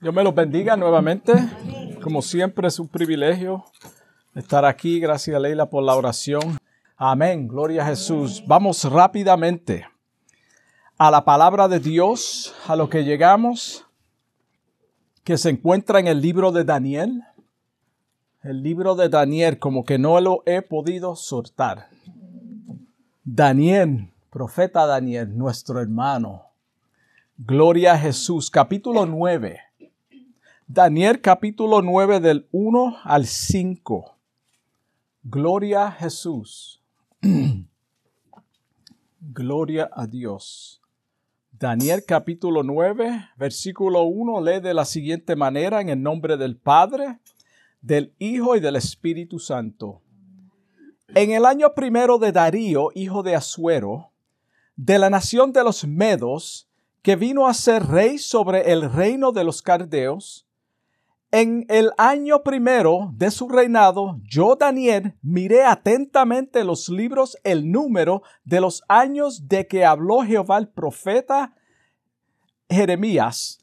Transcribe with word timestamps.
Dios 0.00 0.14
me 0.14 0.22
los 0.22 0.34
bendiga 0.34 0.76
nuevamente. 0.76 1.32
Como 2.02 2.22
siempre 2.22 2.68
es 2.68 2.78
un 2.78 2.88
privilegio 2.88 3.64
estar 4.34 4.64
aquí. 4.64 5.00
Gracias 5.00 5.40
Leila 5.40 5.70
por 5.70 5.82
la 5.82 5.96
oración. 5.96 6.58
Amén. 6.96 7.48
Gloria 7.48 7.82
a 7.82 7.86
Jesús. 7.86 8.44
Vamos 8.46 8.84
rápidamente 8.84 9.86
a 10.96 11.10
la 11.10 11.24
palabra 11.24 11.68
de 11.68 11.80
Dios, 11.80 12.54
a 12.68 12.76
lo 12.76 12.88
que 12.88 13.04
llegamos, 13.04 13.84
que 15.24 15.38
se 15.38 15.50
encuentra 15.50 15.98
en 15.98 16.06
el 16.06 16.20
libro 16.20 16.52
de 16.52 16.64
Daniel. 16.64 17.24
El 18.42 18.62
libro 18.62 18.94
de 18.94 19.08
Daniel, 19.08 19.58
como 19.58 19.84
que 19.84 19.98
no 19.98 20.20
lo 20.20 20.42
he 20.46 20.60
podido 20.62 21.16
soltar. 21.16 21.88
Daniel, 23.24 24.10
profeta 24.30 24.84
Daniel, 24.84 25.36
nuestro 25.36 25.80
hermano. 25.80 26.53
Gloria 27.36 27.94
a 27.94 27.98
Jesús, 27.98 28.48
capítulo 28.48 29.06
9. 29.06 29.58
Daniel 30.68 31.20
capítulo 31.20 31.82
9 31.82 32.20
del 32.20 32.46
1 32.52 32.98
al 33.02 33.26
5. 33.26 34.16
Gloria 35.24 35.86
a 35.88 35.90
Jesús. 35.90 36.80
Gloria 39.20 39.90
a 39.92 40.06
Dios. 40.06 40.80
Daniel 41.50 42.04
capítulo 42.06 42.62
9, 42.62 43.30
versículo 43.36 44.04
1 44.04 44.40
lee 44.40 44.60
de 44.60 44.72
la 44.72 44.84
siguiente 44.84 45.34
manera 45.34 45.80
en 45.80 45.88
el 45.88 46.00
nombre 46.00 46.36
del 46.36 46.56
Padre, 46.56 47.18
del 47.82 48.14
Hijo 48.20 48.54
y 48.54 48.60
del 48.60 48.76
Espíritu 48.76 49.40
Santo. 49.40 50.02
En 51.08 51.32
el 51.32 51.46
año 51.46 51.74
primero 51.74 52.18
de 52.18 52.30
Darío, 52.30 52.90
hijo 52.94 53.24
de 53.24 53.34
Asuero, 53.34 54.12
de 54.76 55.00
la 55.00 55.10
nación 55.10 55.52
de 55.52 55.64
los 55.64 55.84
Medos, 55.84 56.68
que 57.04 57.16
vino 57.16 57.46
a 57.46 57.52
ser 57.52 57.86
rey 57.86 58.16
sobre 58.16 58.72
el 58.72 58.90
reino 58.90 59.30
de 59.30 59.44
los 59.44 59.60
Cardeos, 59.60 60.48
en 61.30 61.66
el 61.68 61.90
año 61.98 62.42
primero 62.42 63.10
de 63.12 63.30
su 63.30 63.46
reinado, 63.46 64.18
yo, 64.22 64.56
Daniel, 64.56 65.14
miré 65.20 65.64
atentamente 65.64 66.64
los 66.64 66.88
libros, 66.88 67.36
el 67.44 67.70
número 67.70 68.22
de 68.44 68.62
los 68.62 68.82
años 68.88 69.48
de 69.48 69.66
que 69.66 69.84
habló 69.84 70.22
Jehová 70.22 70.56
el 70.56 70.68
profeta 70.68 71.54
Jeremías, 72.70 73.58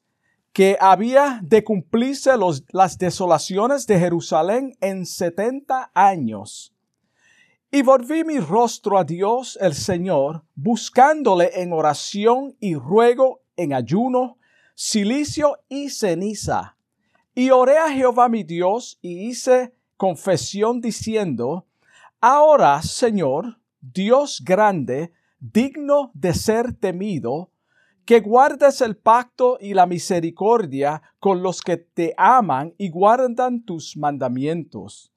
que 0.53 0.78
había 0.80 1.39
de 1.42 1.64
cumplirse 1.64 2.34
las 2.72 3.00
desolaciones 3.00 3.88
de 3.88 3.97
Jerusalén 3.97 4.78
en 4.81 5.08
setenta 5.08 5.89
años. 5.95 6.75
Y 7.73 7.83
volví 7.83 8.25
mi 8.25 8.38
rostro 8.38 8.97
a 8.97 9.05
Dios 9.05 9.58
el 9.61 9.73
Señor, 9.73 10.44
buscándole 10.55 11.61
en 11.61 11.72
oración 11.72 12.53
y 12.59 12.75
ruego, 12.75 13.44
en 13.55 13.72
ayuno, 13.72 14.38
silicio 14.75 15.58
y 15.69 15.89
ceniza. 15.89 16.75
Y 17.33 17.50
oré 17.52 17.78
a 17.78 17.89
Jehová 17.89 18.28
mi 18.28 18.44
Dios 18.44 19.00
y 19.02 19.30
hice 19.30 19.73
confesión 19.95 20.81
diciendo, 20.81 21.66
Ahora, 22.19 22.81
Señor, 22.81 23.58
Dios 23.80 24.41
grande, 24.44 25.13
digno 25.39 26.11
de 26.13 26.33
ser 26.33 26.73
temido, 26.73 27.52
que 28.03 28.19
guardes 28.19 28.81
el 28.81 28.97
pacto 28.97 29.58
y 29.61 29.75
la 29.75 29.85
misericordia 29.85 31.02
con 31.22 31.41
los 31.41 31.61
que 31.61 31.78
te 31.78 32.13
aman 32.17 32.73
y 32.78 32.89
guardan 32.89 33.63
tus 33.63 33.95
mandamientos. 33.95 35.13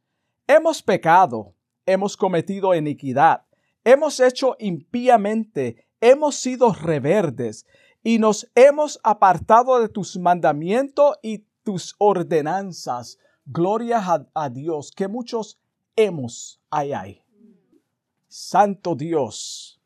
Hemos 0.46 0.84
pecado 0.84 1.53
hemos 1.86 2.16
cometido 2.16 2.74
iniquidad, 2.74 3.44
hemos 3.84 4.20
hecho 4.20 4.56
impíamente, 4.58 5.86
hemos 6.00 6.36
sido 6.36 6.72
reverdes 6.72 7.66
y 8.02 8.18
nos 8.18 8.50
hemos 8.54 9.00
apartado 9.02 9.80
de 9.80 9.88
tus 9.88 10.16
mandamientos 10.16 11.16
y 11.22 11.44
tus 11.62 11.94
ordenanzas. 11.98 13.18
Gloria 13.46 14.02
a, 14.34 14.48
Dios, 14.50 14.92
que 14.92 15.08
muchos 15.08 15.58
hemos, 15.96 16.60
ay, 16.70 16.92
ay. 16.92 17.22
Santo 18.28 18.94
Dios. 18.94 19.80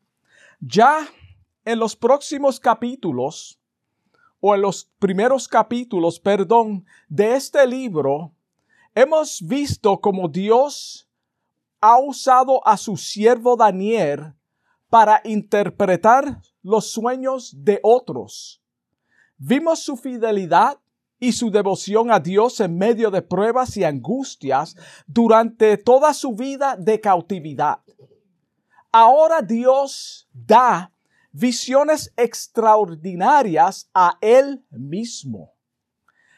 Ya 0.59 1.07
en 1.65 1.79
los 1.79 1.95
próximos 1.95 2.59
capítulos, 2.59 3.59
o 4.41 4.55
en 4.55 4.61
los 4.61 4.85
primeros 4.99 5.47
capítulos, 5.47 6.19
perdón, 6.19 6.85
de 7.07 7.35
este 7.35 7.65
libro, 7.67 8.31
hemos 8.95 9.41
visto 9.41 9.99
como 9.99 10.27
Dios 10.29 11.08
ha 11.81 11.99
usado 11.99 12.65
a 12.67 12.77
su 12.77 12.97
siervo 12.97 13.55
Daniel 13.55 14.33
para 14.89 15.21
interpretar 15.23 16.41
los 16.61 16.91
sueños 16.91 17.53
de 17.55 17.79
otros. 17.83 18.61
Vimos 19.37 19.79
su 19.79 19.95
fidelidad 19.95 20.79
y 21.19 21.33
su 21.33 21.51
devoción 21.51 22.11
a 22.11 22.19
Dios 22.19 22.59
en 22.59 22.77
medio 22.77 23.11
de 23.11 23.21
pruebas 23.21 23.75
y 23.77 23.83
angustias 23.83 24.75
durante 25.05 25.77
toda 25.77 26.13
su 26.13 26.33
vida 26.33 26.75
de 26.77 26.99
cautividad. 26.99 27.79
Ahora 28.91 29.41
Dios 29.41 30.27
da 30.33 30.91
visiones 31.31 32.11
extraordinarias 32.17 33.89
a 33.93 34.17
Él 34.21 34.65
mismo. 34.71 35.53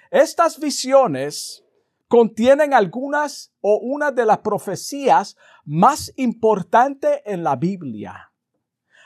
Estas 0.09 0.59
visiones 0.59 1.63
contienen 2.11 2.73
algunas 2.73 3.53
o 3.61 3.77
una 3.77 4.11
de 4.11 4.25
las 4.25 4.39
profecías 4.39 5.38
más 5.63 6.11
importantes 6.17 7.22
en 7.23 7.41
la 7.41 7.55
Biblia. 7.55 8.33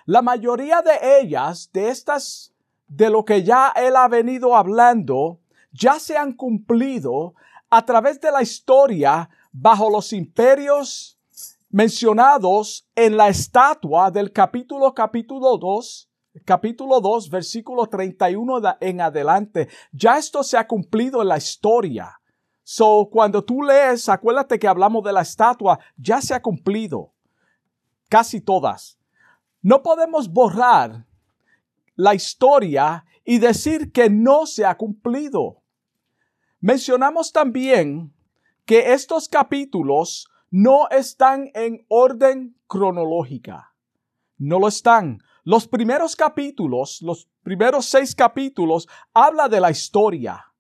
La 0.08 0.24
mayoría 0.24 0.82
de 0.82 1.20
ellas, 1.20 1.70
de 1.72 1.90
estas, 1.90 2.56
de 2.88 3.12
lo 3.12 3.24
que 3.24 3.44
ya 3.44 3.72
él 3.76 3.96
ha 3.96 4.08
venido 4.08 4.56
hablando, 4.56 5.40
ya 5.72 6.00
se 6.00 6.18
han 6.18 6.34
cumplido 6.34 7.36
a 7.70 7.86
través 7.86 8.20
de 8.20 8.32
la 8.32 8.42
historia 8.42 9.30
bajo 9.52 9.92
los 9.92 10.12
imperios 10.12 11.20
mencionados 11.70 12.88
en 12.96 13.18
la 13.18 13.28
estatua 13.28 14.10
del 14.10 14.32
capítulo 14.32 14.96
capítulo 14.96 15.60
2, 15.60 16.10
capítulo 16.44 17.00
2, 17.02 17.30
versículo 17.30 17.86
31 17.86 18.78
en 18.80 19.02
adelante. 19.02 19.68
Ya 19.92 20.18
esto 20.18 20.42
se 20.42 20.58
ha 20.58 20.66
cumplido 20.66 21.22
en 21.22 21.28
la 21.28 21.38
historia. 21.38 22.20
So, 22.68 23.10
cuando 23.12 23.44
tú 23.44 23.62
lees, 23.62 24.10
acuérdate 24.10 24.58
que 24.58 24.68
hablamos 24.68 25.04
de 25.04 25.14
la 25.14 25.22
estatua, 25.22 25.78
ya 25.98 26.20
se 26.20 26.34
ha 26.34 26.42
cumplido. 26.42 27.14
Casi 28.10 28.42
todas. 28.42 28.98
No 29.62 29.84
podemos 29.84 30.28
borrar 30.28 31.06
la 31.96 32.16
historia 32.16 33.06
y 33.24 33.38
decir 33.38 33.92
que 33.92 34.10
no 34.10 34.48
se 34.48 34.66
ha 34.66 34.76
cumplido. 34.78 35.62
Mencionamos 36.60 37.32
también 37.32 38.12
que 38.66 38.94
estos 38.94 39.30
capítulos 39.30 40.28
no 40.50 40.90
están 40.90 41.52
en 41.54 41.86
orden 41.88 42.58
cronológica. 42.66 43.76
No 44.40 44.58
lo 44.58 44.70
están. 44.70 45.20
Los 45.44 45.68
primeros 45.68 46.16
capítulos, 46.16 47.04
los 47.04 47.30
primeros 47.44 47.86
seis 47.86 48.16
capítulos, 48.16 48.88
habla 49.14 49.50
de 49.50 49.60
la 49.60 49.70
historia. 49.70 50.52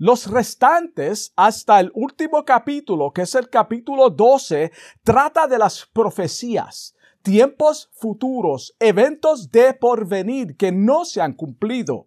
Los 0.00 0.30
restantes, 0.30 1.32
hasta 1.34 1.80
el 1.80 1.90
último 1.92 2.44
capítulo, 2.44 3.12
que 3.12 3.22
es 3.22 3.34
el 3.34 3.50
capítulo 3.50 4.10
12, 4.10 4.70
trata 5.02 5.48
de 5.48 5.58
las 5.58 5.86
profecías, 5.86 6.94
tiempos 7.22 7.90
futuros, 7.94 8.76
eventos 8.78 9.50
de 9.50 9.74
porvenir 9.74 10.56
que 10.56 10.70
no 10.70 11.04
se 11.04 11.20
han 11.20 11.32
cumplido. 11.32 12.06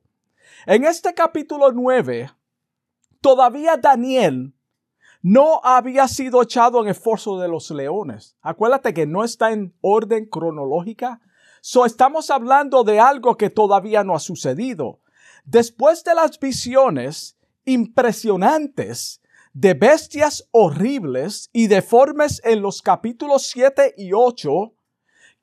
En 0.66 0.86
este 0.86 1.14
capítulo 1.14 1.74
9, 1.74 2.32
todavía 3.20 3.76
Daniel 3.76 4.54
no 5.22 5.60
había 5.62 6.08
sido 6.08 6.42
echado 6.42 6.82
en 6.82 6.88
el 6.88 6.96
foso 6.96 7.40
de 7.40 7.50
los 7.50 7.70
leones. 7.72 8.38
Acuérdate 8.42 8.94
que 8.94 9.06
no 9.06 9.26
está 9.26 9.52
en 9.52 9.76
orden 9.82 10.28
cronológica. 10.28 11.20
So 11.60 11.86
estamos 11.86 12.30
hablando 12.30 12.86
de 12.86 13.02
algo 13.02 13.36
que 13.36 13.50
todavía 13.50 14.06
no 14.06 14.16
ha 14.16 14.20
sucedido. 14.20 15.02
Después 15.44 16.06
de 16.06 16.16
las 16.16 16.40
visiones, 16.40 17.38
impresionantes 17.66 19.22
de 19.54 19.74
bestias 19.74 20.48
horribles 20.52 21.50
y 21.52 21.68
deformes 21.68 22.42
en 22.44 22.62
los 22.62 22.82
capítulos 22.82 23.48
7 23.48 23.96
y 23.98 24.12
8 24.14 24.74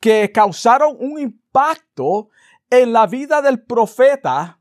que 0.00 0.30
causaron 0.32 0.96
un 0.98 1.18
impacto 1.18 2.30
en 2.70 2.92
la 2.92 3.06
vida 3.06 3.42
del 3.42 3.62
profeta 3.62 4.60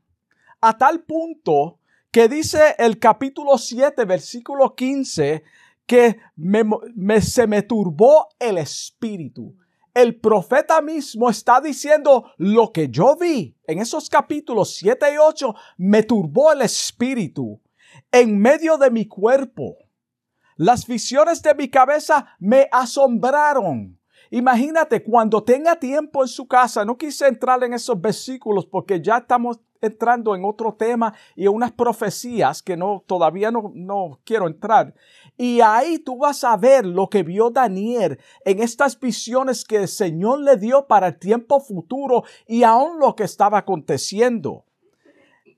a 0.60 0.78
tal 0.78 1.04
punto 1.04 1.78
que 2.10 2.28
dice 2.28 2.74
el 2.78 2.98
capítulo 2.98 3.58
7, 3.58 4.04
versículo 4.04 4.74
15, 4.74 5.44
que 5.86 6.18
se 7.20 7.46
me 7.46 7.62
turbó 7.62 8.28
el 8.38 8.58
espíritu 8.58 9.56
el 9.94 10.20
profeta 10.20 10.80
mismo 10.80 11.30
está 11.30 11.60
diciendo 11.60 12.32
lo 12.36 12.72
que 12.72 12.88
yo 12.88 13.16
vi 13.16 13.56
en 13.66 13.78
esos 13.78 14.08
capítulos 14.08 14.74
7 14.76 15.14
y 15.14 15.16
8 15.18 15.54
me 15.76 16.02
turbó 16.02 16.52
el 16.52 16.62
espíritu 16.62 17.60
en 18.12 18.38
medio 18.38 18.78
de 18.78 18.90
mi 18.90 19.06
cuerpo. 19.06 19.76
Las 20.56 20.86
visiones 20.86 21.42
de 21.42 21.54
mi 21.54 21.68
cabeza 21.68 22.36
me 22.38 22.68
asombraron. 22.72 23.98
Imagínate 24.30 25.02
cuando 25.02 25.42
tenga 25.42 25.76
tiempo 25.76 26.22
en 26.22 26.28
su 26.28 26.46
casa, 26.46 26.84
no 26.84 26.98
quise 26.98 27.26
entrar 27.26 27.62
en 27.64 27.72
esos 27.72 28.00
versículos 28.00 28.66
porque 28.66 29.00
ya 29.00 29.18
estamos 29.18 29.60
entrando 29.80 30.34
en 30.34 30.44
otro 30.44 30.74
tema 30.74 31.14
y 31.34 31.46
unas 31.46 31.72
profecías 31.72 32.62
que 32.62 32.76
no, 32.76 33.04
todavía 33.06 33.50
no, 33.50 33.70
no 33.74 34.20
quiero 34.24 34.46
entrar. 34.46 34.94
Y 35.40 35.60
ahí 35.60 36.00
tú 36.00 36.18
vas 36.18 36.42
a 36.42 36.56
ver 36.56 36.84
lo 36.84 37.08
que 37.08 37.22
vio 37.22 37.50
Daniel 37.50 38.18
en 38.44 38.60
estas 38.60 38.98
visiones 38.98 39.64
que 39.64 39.76
el 39.76 39.88
Señor 39.88 40.40
le 40.40 40.56
dio 40.56 40.88
para 40.88 41.06
el 41.06 41.18
tiempo 41.20 41.60
futuro 41.60 42.24
y 42.48 42.64
aún 42.64 42.98
lo 42.98 43.14
que 43.14 43.22
estaba 43.22 43.58
aconteciendo. 43.58 44.64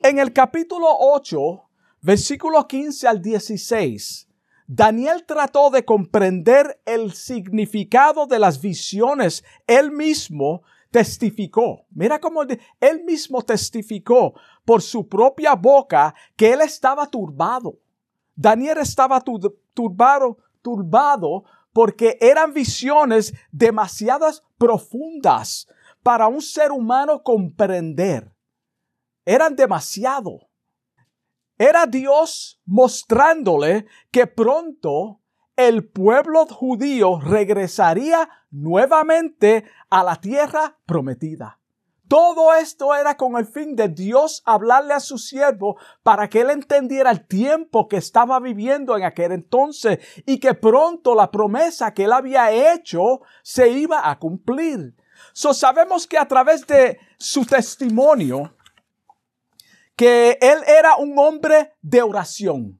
En 0.03 0.19
el 0.19 0.35
capítulo 0.35 0.87
8, 0.91 1.63
versículo 2.03 2.69
15 2.69 3.09
al 3.09 3.23
16, 3.23 4.29
Daniel 4.67 5.25
trató 5.27 5.71
de 5.71 5.83
comprender 5.83 6.81
el 6.85 7.15
significado 7.15 8.27
de 8.27 8.39
las 8.39 8.61
visiones. 8.61 9.43
Él 9.67 9.91
mismo 9.91 10.63
testificó. 10.91 11.87
Mira 11.91 12.21
cómo 12.21 12.43
él 12.43 13.05
mismo 13.05 13.41
testificó 13.41 14.35
por 14.67 14.83
su 14.83 15.09
propia 15.09 15.55
boca 15.55 16.15
que 16.37 16.53
él 16.53 16.61
estaba 16.61 17.07
turbado. 17.07 17.79
Daniel 18.41 18.79
estaba 18.79 19.23
turbado, 19.75 20.39
turbado 20.63 21.45
porque 21.75 22.17
eran 22.23 22.55
visiones 22.55 23.35
demasiadas 23.53 24.43
profundas 24.57 25.69
para 26.03 26.27
un 26.27 26.41
ser 26.41 26.73
humano 26.73 27.23
comprender. 27.23 28.35
Eran 29.27 29.57
demasiado. 29.57 30.49
Era 31.59 31.85
Dios 31.85 32.59
mostrándole 32.65 33.85
que 34.11 34.27
pronto 34.27 35.21
el 35.55 35.87
pueblo 35.87 36.47
judío 36.47 37.21
regresaría 37.21 38.27
nuevamente 38.51 39.65
a 39.91 40.03
la 40.03 40.17
tierra 40.17 40.79
prometida. 40.87 41.60
Todo 42.11 42.53
esto 42.55 42.93
era 42.93 43.17
con 43.17 43.37
el 43.37 43.47
fin 43.47 43.77
de 43.77 43.87
Dios 43.87 44.43
hablarle 44.45 44.95
a 44.95 44.99
su 44.99 45.17
siervo 45.17 45.77
para 46.03 46.29
que 46.29 46.41
él 46.41 46.51
entendiera 46.51 47.13
el 47.13 47.25
tiempo 47.25 47.87
que 47.87 47.99
estaba 47.99 48.41
viviendo 48.41 48.97
en 48.97 49.05
aquel 49.05 49.31
entonces 49.31 50.01
y 50.27 50.41
que 50.41 50.55
pronto 50.55 51.15
la 51.15 51.31
promesa 51.31 51.95
que 51.95 52.07
él 52.07 52.13
había 52.13 52.51
hecho 52.51 53.21
se 53.45 53.69
iba 53.69 54.11
a 54.11 54.19
cumplir. 54.19 54.97
So 55.33 55.55
sabemos 55.55 56.09
que 56.09 56.19
a 56.19 56.27
través 56.27 56.67
de 56.67 56.99
su 57.17 57.47
testimonio, 57.47 58.57
que 59.95 60.37
él 60.41 60.65
era 60.67 60.97
un 60.97 61.17
hombre 61.17 61.75
de 61.81 62.03
oración. 62.03 62.80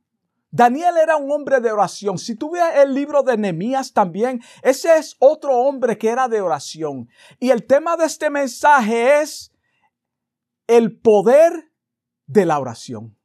Daniel 0.51 0.97
era 1.01 1.17
un 1.17 1.31
hombre 1.31 1.61
de 1.61 1.71
oración. 1.71 2.19
Si 2.19 2.35
tú 2.35 2.51
ves 2.51 2.63
el 2.77 2.93
libro 2.93 3.23
de 3.23 3.37
Nehemías 3.37 3.93
también, 3.93 4.43
ese 4.63 4.97
es 4.97 5.17
otro 5.21 5.57
hombre 5.57 5.97
que 5.97 6.09
era 6.09 6.29
de 6.29 6.41
oración. 6.41 7.09
Y 7.39 7.51
el 7.51 7.67
tema 7.67 7.97
de 7.97 8.07
este 8.07 8.31
mensaje 8.31 9.21
es 9.21 9.53
el 10.67 10.99
poder 10.99 11.71
de 12.27 12.47
la 12.47 12.59
oración. 12.59 13.17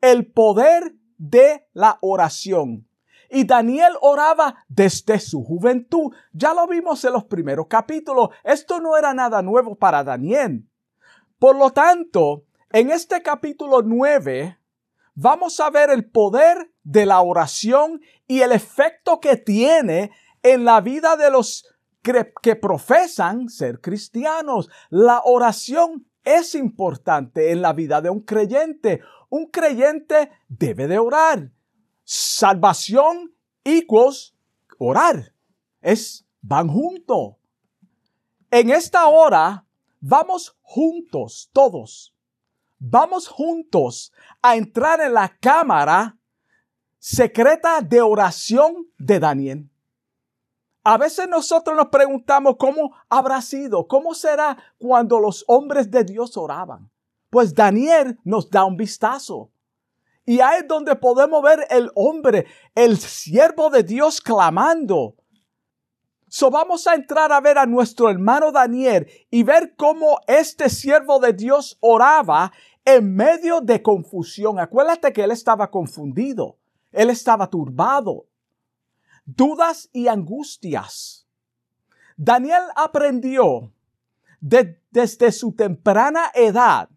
El 0.00 0.30
poder 0.30 0.96
de 1.18 1.68
la 1.72 1.98
oración. 2.00 2.88
Y 3.30 3.44
Daniel 3.44 3.94
oraba 4.00 4.64
desde 4.68 5.18
su 5.18 5.42
juventud. 5.42 6.14
Ya 6.32 6.52
lo 6.52 6.66
vimos 6.66 7.04
en 7.04 7.12
los 7.12 7.24
primeros 7.24 7.66
capítulos. 7.68 8.30
Esto 8.42 8.80
no 8.80 8.96
era 8.96 9.14
nada 9.14 9.40
nuevo 9.40 9.76
para 9.76 10.04
Daniel. 10.04 10.68
Por 11.38 11.56
lo 11.56 11.70
tanto, 11.70 12.44
en 12.70 12.90
este 12.90 13.22
capítulo 13.22 13.82
9 13.82 14.58
vamos 15.14 15.60
a 15.60 15.70
ver 15.70 15.90
el 15.90 16.10
poder 16.10 16.72
de 16.82 17.06
la 17.06 17.20
oración 17.20 18.00
y 18.26 18.40
el 18.40 18.52
efecto 18.52 19.20
que 19.20 19.36
tiene 19.36 20.10
en 20.42 20.64
la 20.64 20.80
vida 20.80 21.16
de 21.16 21.30
los 21.30 21.66
que 22.42 22.56
profesan 22.56 23.48
ser 23.48 23.80
cristianos. 23.80 24.68
La 24.90 25.22
oración 25.24 26.06
es 26.22 26.54
importante 26.54 27.50
en 27.50 27.62
la 27.62 27.72
vida 27.72 28.02
de 28.02 28.10
un 28.10 28.20
creyente. 28.20 29.00
Un 29.30 29.46
creyente 29.46 30.30
debe 30.48 30.86
de 30.86 30.98
orar. 30.98 31.50
Salvación 32.04 33.34
equals 33.64 34.34
orar. 34.78 35.34
Es 35.80 36.26
van 36.42 36.68
juntos. 36.68 37.36
En 38.50 38.70
esta 38.70 39.06
hora 39.06 39.66
vamos 40.00 40.56
juntos 40.60 41.50
todos 41.52 42.13
vamos 42.90 43.28
juntos 43.28 44.12
a 44.42 44.56
entrar 44.56 45.00
en 45.00 45.14
la 45.14 45.28
cámara 45.40 46.16
secreta 46.98 47.80
de 47.80 48.00
oración 48.02 48.86
de 48.98 49.18
Daniel. 49.18 49.70
A 50.82 50.98
veces 50.98 51.28
nosotros 51.28 51.76
nos 51.76 51.88
preguntamos 51.88 52.56
cómo 52.58 52.94
habrá 53.08 53.40
sido, 53.40 53.86
cómo 53.88 54.14
será 54.14 54.56
cuando 54.76 55.18
los 55.18 55.44
hombres 55.48 55.90
de 55.90 56.04
Dios 56.04 56.36
oraban. 56.36 56.90
Pues 57.30 57.54
Daniel 57.54 58.18
nos 58.22 58.50
da 58.50 58.64
un 58.64 58.76
vistazo. 58.76 59.50
Y 60.26 60.40
ahí 60.40 60.60
es 60.60 60.68
donde 60.68 60.94
podemos 60.94 61.42
ver 61.42 61.66
el 61.70 61.90
hombre, 61.94 62.46
el 62.74 62.98
siervo 62.98 63.70
de 63.70 63.82
Dios 63.82 64.20
clamando. 64.20 65.16
So 66.28 66.50
vamos 66.50 66.86
a 66.86 66.94
entrar 66.94 67.32
a 67.32 67.40
ver 67.40 67.58
a 67.58 67.66
nuestro 67.66 68.10
hermano 68.10 68.50
Daniel 68.50 69.06
y 69.30 69.42
ver 69.42 69.74
cómo 69.76 70.18
este 70.26 70.68
siervo 70.68 71.20
de 71.20 71.32
Dios 71.32 71.78
oraba 71.80 72.52
en 72.84 73.14
medio 73.14 73.60
de 73.60 73.82
confusión. 73.82 74.58
Acuérdate 74.58 75.12
que 75.12 75.24
él 75.24 75.30
estaba 75.30 75.70
confundido, 75.70 76.58
él 76.92 77.10
estaba 77.10 77.48
turbado, 77.48 78.26
dudas 79.24 79.88
y 79.92 80.08
angustias. 80.08 81.26
Daniel 82.16 82.62
aprendió 82.76 83.72
desde 84.40 85.32
su 85.32 85.52
temprana 85.52 86.30
edad 86.34 86.88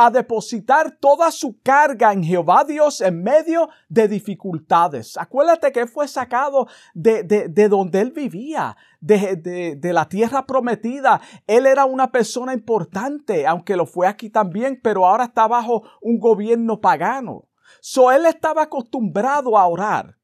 a 0.00 0.12
depositar 0.12 0.92
toda 0.92 1.32
su 1.32 1.60
carga 1.60 2.12
en 2.12 2.22
Jehová 2.22 2.62
Dios 2.62 3.00
en 3.00 3.20
medio 3.20 3.68
de 3.88 4.06
dificultades. 4.06 5.16
Acuérdate 5.16 5.72
que 5.72 5.88
fue 5.88 6.06
sacado 6.06 6.68
de, 6.94 7.24
de, 7.24 7.68
donde 7.68 8.00
él 8.00 8.12
vivía, 8.12 8.76
de, 9.00 9.34
de, 9.74 9.92
la 9.92 10.08
tierra 10.08 10.46
prometida. 10.46 11.20
Él 11.48 11.66
era 11.66 11.84
una 11.84 12.12
persona 12.12 12.54
importante, 12.54 13.44
aunque 13.44 13.74
lo 13.74 13.86
fue 13.86 14.06
aquí 14.06 14.30
también, 14.30 14.78
pero 14.80 15.04
ahora 15.04 15.24
está 15.24 15.48
bajo 15.48 15.82
un 16.00 16.20
gobierno 16.20 16.80
pagano. 16.80 17.48
So 17.80 18.12
él 18.12 18.24
estaba 18.26 18.62
acostumbrado 18.62 19.58
a 19.58 19.66
orar. 19.66 20.17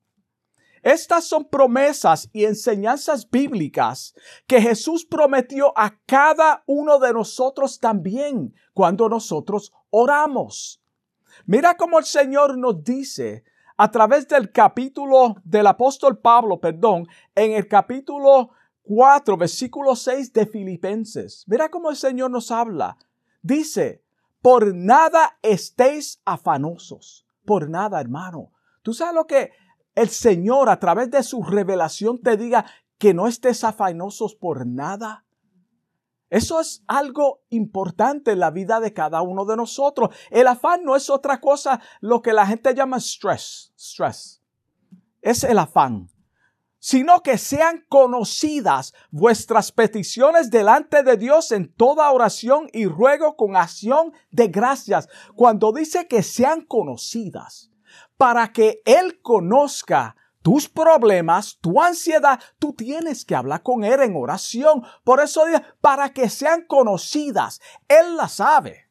Estas 0.85 1.25
son 1.25 1.47
promesas 1.47 2.29
y 2.35 2.45
enseñanzas 2.45 3.31
bíblicas 3.31 4.15
que 4.47 4.61
Jesús 4.61 5.07
prometió 5.07 5.73
a 5.77 5.99
cada 6.05 6.63
uno 6.67 6.99
de 6.99 7.15
nosotros 7.15 7.81
también 7.81 8.55
cuando 8.75 9.09
nosotros 9.09 9.73
oramos. 9.89 10.83
Mira 11.47 11.75
cómo 11.79 11.99
el 11.99 12.05
Señor 12.05 12.59
nos 12.59 12.85
dice 12.85 13.45
a 13.79 13.91
través 13.91 14.29
del 14.29 14.53
capítulo 14.53 15.37
del 15.43 15.69
apóstol 15.69 16.19
Pablo, 16.19 16.61
perdón, 16.61 17.09
en 17.35 17.53
el 17.53 17.67
capítulo 17.67 18.51
4, 18.83 19.39
versículo 19.39 19.97
6 19.97 20.35
de 20.35 20.45
Filipenses. 20.45 21.45
Mira 21.47 21.71
cómo 21.71 21.89
el 21.89 21.97
Señor 21.97 22.31
nos 22.31 22.51
habla. 22.51 22.99
Dice, 23.41 24.05
por 24.43 24.75
nada 24.75 25.39
estéis 25.41 26.21
afanosos. 26.27 27.27
Por 27.47 27.71
nada, 27.71 28.03
hermano. 28.03 28.53
¿Tú 28.83 28.93
sabes 28.93 29.15
lo 29.15 29.27
que 29.27 29.51
el 29.95 30.09
Señor 30.09 30.69
a 30.69 30.79
través 30.79 31.11
de 31.11 31.23
su 31.23 31.43
revelación 31.43 32.19
te 32.21 32.37
diga 32.37 32.67
que 32.99 33.15
no 33.15 33.27
estés 33.27 33.65
afanosos 33.65 34.35
por 34.35 34.67
nada. 34.67 35.25
Eso 36.31 36.59
es 36.59 36.83
algo 36.89 37.43
importante 37.51 38.33
en 38.33 38.41
la 38.41 38.51
vida 38.51 38.81
de 38.81 38.93
cada 38.93 39.23
uno 39.23 39.45
de 39.45 39.57
nosotros. 39.57 40.15
El 40.31 40.49
afán 40.49 40.83
no 40.83 40.97
es 40.97 41.09
otra 41.09 41.41
cosa 41.41 41.81
lo 42.01 42.23
que 42.23 42.33
la 42.33 42.47
gente 42.47 42.75
llama 42.75 42.99
stress. 42.99 43.73
Stress. 43.79 44.43
Es 45.23 45.45
el 45.45 45.59
afán. 45.59 46.09
Sino 46.81 47.23
que 47.23 47.39
sean 47.39 47.85
conocidas 47.89 48.95
vuestras 49.11 49.71
peticiones 49.71 50.51
delante 50.51 51.03
de 51.03 51.17
Dios 51.17 51.53
en 51.53 51.73
toda 51.73 52.11
oración 52.11 52.69
y 52.73 52.87
ruego 52.87 53.37
con 53.37 53.57
acción 53.57 54.13
de 54.31 54.49
gracias. 54.49 55.09
Cuando 55.37 55.73
dice 55.73 56.09
que 56.09 56.23
sean 56.23 56.63
conocidas, 56.63 57.71
para 58.17 58.53
que 58.53 58.83
Él 58.85 59.21
conozca 59.23 60.17
tus 60.43 60.69
problemas, 60.69 61.59
tu 61.61 61.81
ansiedad, 61.81 62.39
tú 62.59 62.75
tienes 62.75 63.25
que 63.25 63.35
hablar 63.35 63.63
con 63.63 63.83
Él 63.83 64.03
en 64.03 64.15
oración. 64.15 64.83
Por 65.03 65.21
eso 65.21 65.47
dice, 65.47 65.63
para 65.81 66.13
que 66.13 66.29
sean 66.29 66.67
conocidas. 66.67 67.61
Él 67.89 68.17
las 68.17 68.35
sabe. 68.35 68.85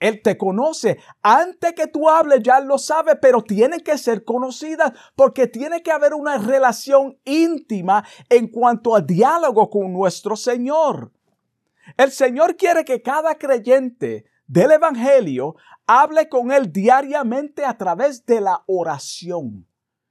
Él 0.00 0.20
te 0.20 0.36
conoce. 0.36 0.98
Antes 1.22 1.74
que 1.74 1.86
tú 1.86 2.08
hables 2.08 2.42
ya 2.42 2.58
lo 2.58 2.78
sabe, 2.78 3.16
pero 3.16 3.42
tiene 3.42 3.80
que 3.80 3.96
ser 3.98 4.24
conocidas 4.24 4.92
porque 5.14 5.46
tiene 5.46 5.82
que 5.82 5.92
haber 5.92 6.14
una 6.14 6.38
relación 6.38 7.18
íntima 7.24 8.02
en 8.28 8.48
cuanto 8.48 8.96
al 8.96 9.06
diálogo 9.06 9.70
con 9.70 9.92
nuestro 9.92 10.34
Señor. 10.36 11.12
El 11.96 12.10
Señor 12.10 12.56
quiere 12.56 12.84
que 12.84 13.02
cada 13.02 13.36
creyente 13.36 14.24
del 14.46 14.72
Evangelio 14.72 15.56
hable 15.86 16.28
con 16.28 16.52
Él 16.52 16.72
diariamente 16.72 17.64
a 17.64 17.76
través 17.76 18.24
de 18.26 18.40
la 18.40 18.62
oración. 18.66 19.66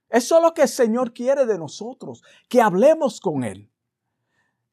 Eso 0.09 0.37
es 0.37 0.43
lo 0.43 0.53
que 0.53 0.63
el 0.63 0.67
Señor 0.67 1.13
quiere 1.13 1.45
de 1.45 1.57
nosotros, 1.57 2.21
que 2.49 2.61
hablemos 2.61 3.21
con 3.21 3.43
Él. 3.43 3.71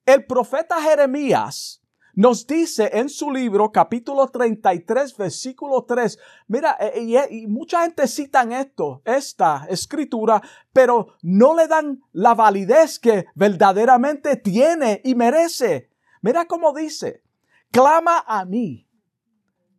El 0.05 0.27
profeta 0.27 0.81
Jeremías 0.83 1.81
nos 2.15 2.49
dice 2.49 2.91
en 2.95 3.09
su 3.09 3.31
libro, 3.31 3.71
capítulo 3.71 4.27
33, 4.27 5.17
versículo 5.17 5.85
3. 5.85 6.19
Mira, 6.49 6.77
eh, 6.81 7.01
y, 7.01 7.43
y, 7.43 7.47
mucha 7.47 7.83
gente 7.83 8.09
citan 8.09 8.51
esto, 8.51 9.03
esta 9.05 9.67
escritura, 9.71 10.43
pero 10.73 11.15
no 11.23 11.55
le 11.55 11.69
dan 11.69 12.01
la 12.11 12.35
validez 12.35 12.99
que 12.99 13.27
verdaderamente 13.37 14.35
tiene 14.35 15.01
y 15.05 15.15
merece. 15.15 15.91
Mira 16.21 16.47
cómo 16.47 16.73
dice, 16.73 17.23
clama 17.71 18.25
a 18.27 18.45
mí, 18.45 18.88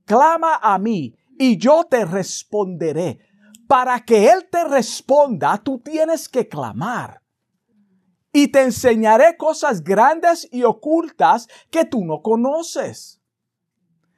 clama 0.10 0.60
a 0.60 0.80
mí, 0.80 1.16
y 1.38 1.58
yo 1.58 1.84
te 1.84 2.04
responderé. 2.04 3.20
Para 3.68 4.00
que 4.00 4.28
Él 4.28 4.50
te 4.51 4.63
responda, 4.63 5.60
tú 5.60 5.80
tienes 5.80 6.28
que 6.28 6.48
clamar 6.48 7.22
y 8.34 8.48
te 8.48 8.63
enseñaré 8.63 9.38
cosas 9.38 9.84
grandes 9.84 10.48
y 10.51 10.63
ocultas 10.63 11.48
que 11.70 11.86
tú 11.86 12.04
no 12.04 12.24
conoces. 12.24 13.22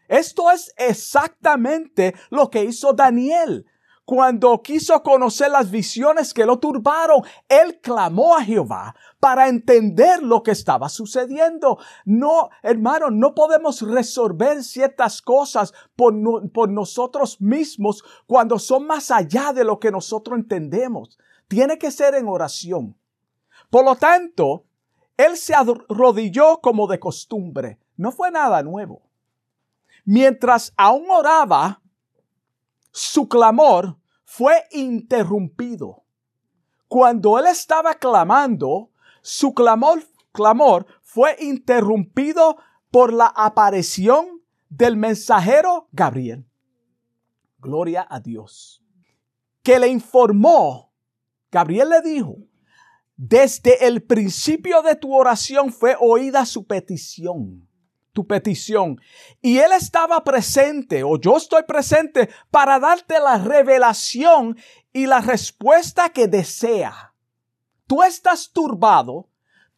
Esto 0.08 0.50
es 0.52 0.74
exactamente 0.78 2.16
lo 2.30 2.50
que 2.50 2.64
hizo 2.64 2.94
Daniel. 2.94 3.66
Cuando 4.12 4.62
quiso 4.62 5.02
conocer 5.04 5.50
las 5.52 5.72
visiones 5.72 6.34
que 6.34 6.46
lo 6.46 6.60
turbaron, 6.60 7.22
él 7.48 7.80
clamó 7.80 8.36
a 8.36 8.44
Jehová 8.44 8.94
para 9.22 9.48
entender 9.48 10.22
lo 10.22 10.44
que 10.44 10.52
estaba 10.52 10.90
sucediendo. 10.90 11.78
No, 12.04 12.50
hermano, 12.62 13.10
no 13.10 13.34
podemos 13.34 13.82
resolver 13.82 14.66
ciertas 14.66 15.22
cosas 15.22 15.74
por, 15.96 16.14
por 16.52 16.68
nosotros 16.68 17.40
mismos 17.40 18.04
cuando 18.28 18.60
son 18.60 18.86
más 18.86 19.12
allá 19.12 19.54
de 19.54 19.64
lo 19.64 19.80
que 19.80 19.92
nosotros 19.92 20.40
entendemos. 20.40 21.18
Tiene 21.48 21.78
que 21.78 21.90
ser 21.90 22.14
en 22.16 22.28
oración. 22.28 22.98
Por 23.70 23.86
lo 23.86 23.96
tanto, 23.96 24.66
él 25.16 25.38
se 25.38 25.54
arrodilló 25.56 26.60
como 26.60 26.86
de 26.88 27.00
costumbre. 27.00 27.80
No 27.96 28.12
fue 28.12 28.30
nada 28.30 28.62
nuevo. 28.62 29.04
Mientras 30.04 30.74
aún 30.76 31.10
oraba, 31.10 31.82
su 32.92 33.30
clamor 33.30 34.01
fue 34.34 34.64
interrumpido. 34.72 36.06
Cuando 36.88 37.38
él 37.38 37.48
estaba 37.48 37.96
clamando, 37.96 38.90
su 39.22 39.54
clamor, 39.54 40.08
clamor 40.32 40.88
fue 41.02 41.36
interrumpido 41.42 42.56
por 42.92 43.12
la 43.12 43.26
aparición 43.28 44.42
del 44.70 44.96
mensajero 44.96 45.90
Gabriel. 45.92 46.48
Gloria 47.60 48.08
a 48.10 48.22
Dios. 48.22 48.82
Que 49.64 49.78
le 49.78 49.90
informó, 49.90 50.94
Gabriel 51.52 51.90
le 51.90 52.02
dijo, 52.02 52.38
desde 53.18 53.86
el 53.86 54.02
principio 54.02 54.82
de 54.82 54.96
tu 54.96 55.14
oración 55.14 55.74
fue 55.74 55.98
oída 56.00 56.46
su 56.46 56.66
petición, 56.66 57.68
tu 58.14 58.28
petición. 58.28 59.00
Y 59.42 59.60
Él 59.60 59.72
estaba 59.74 60.24
presente, 60.24 61.04
o 61.04 61.20
yo 61.20 61.38
estoy 61.38 61.64
presente, 61.64 62.30
para 62.50 62.80
darte 62.80 63.20
la 63.20 63.38
revelación 63.38 64.58
y 64.94 65.06
la 65.06 65.22
respuesta 65.22 66.10
que 66.10 66.28
desea. 66.28 67.14
Tú 67.88 68.04
estás 68.04 68.52
turbado, 68.52 69.28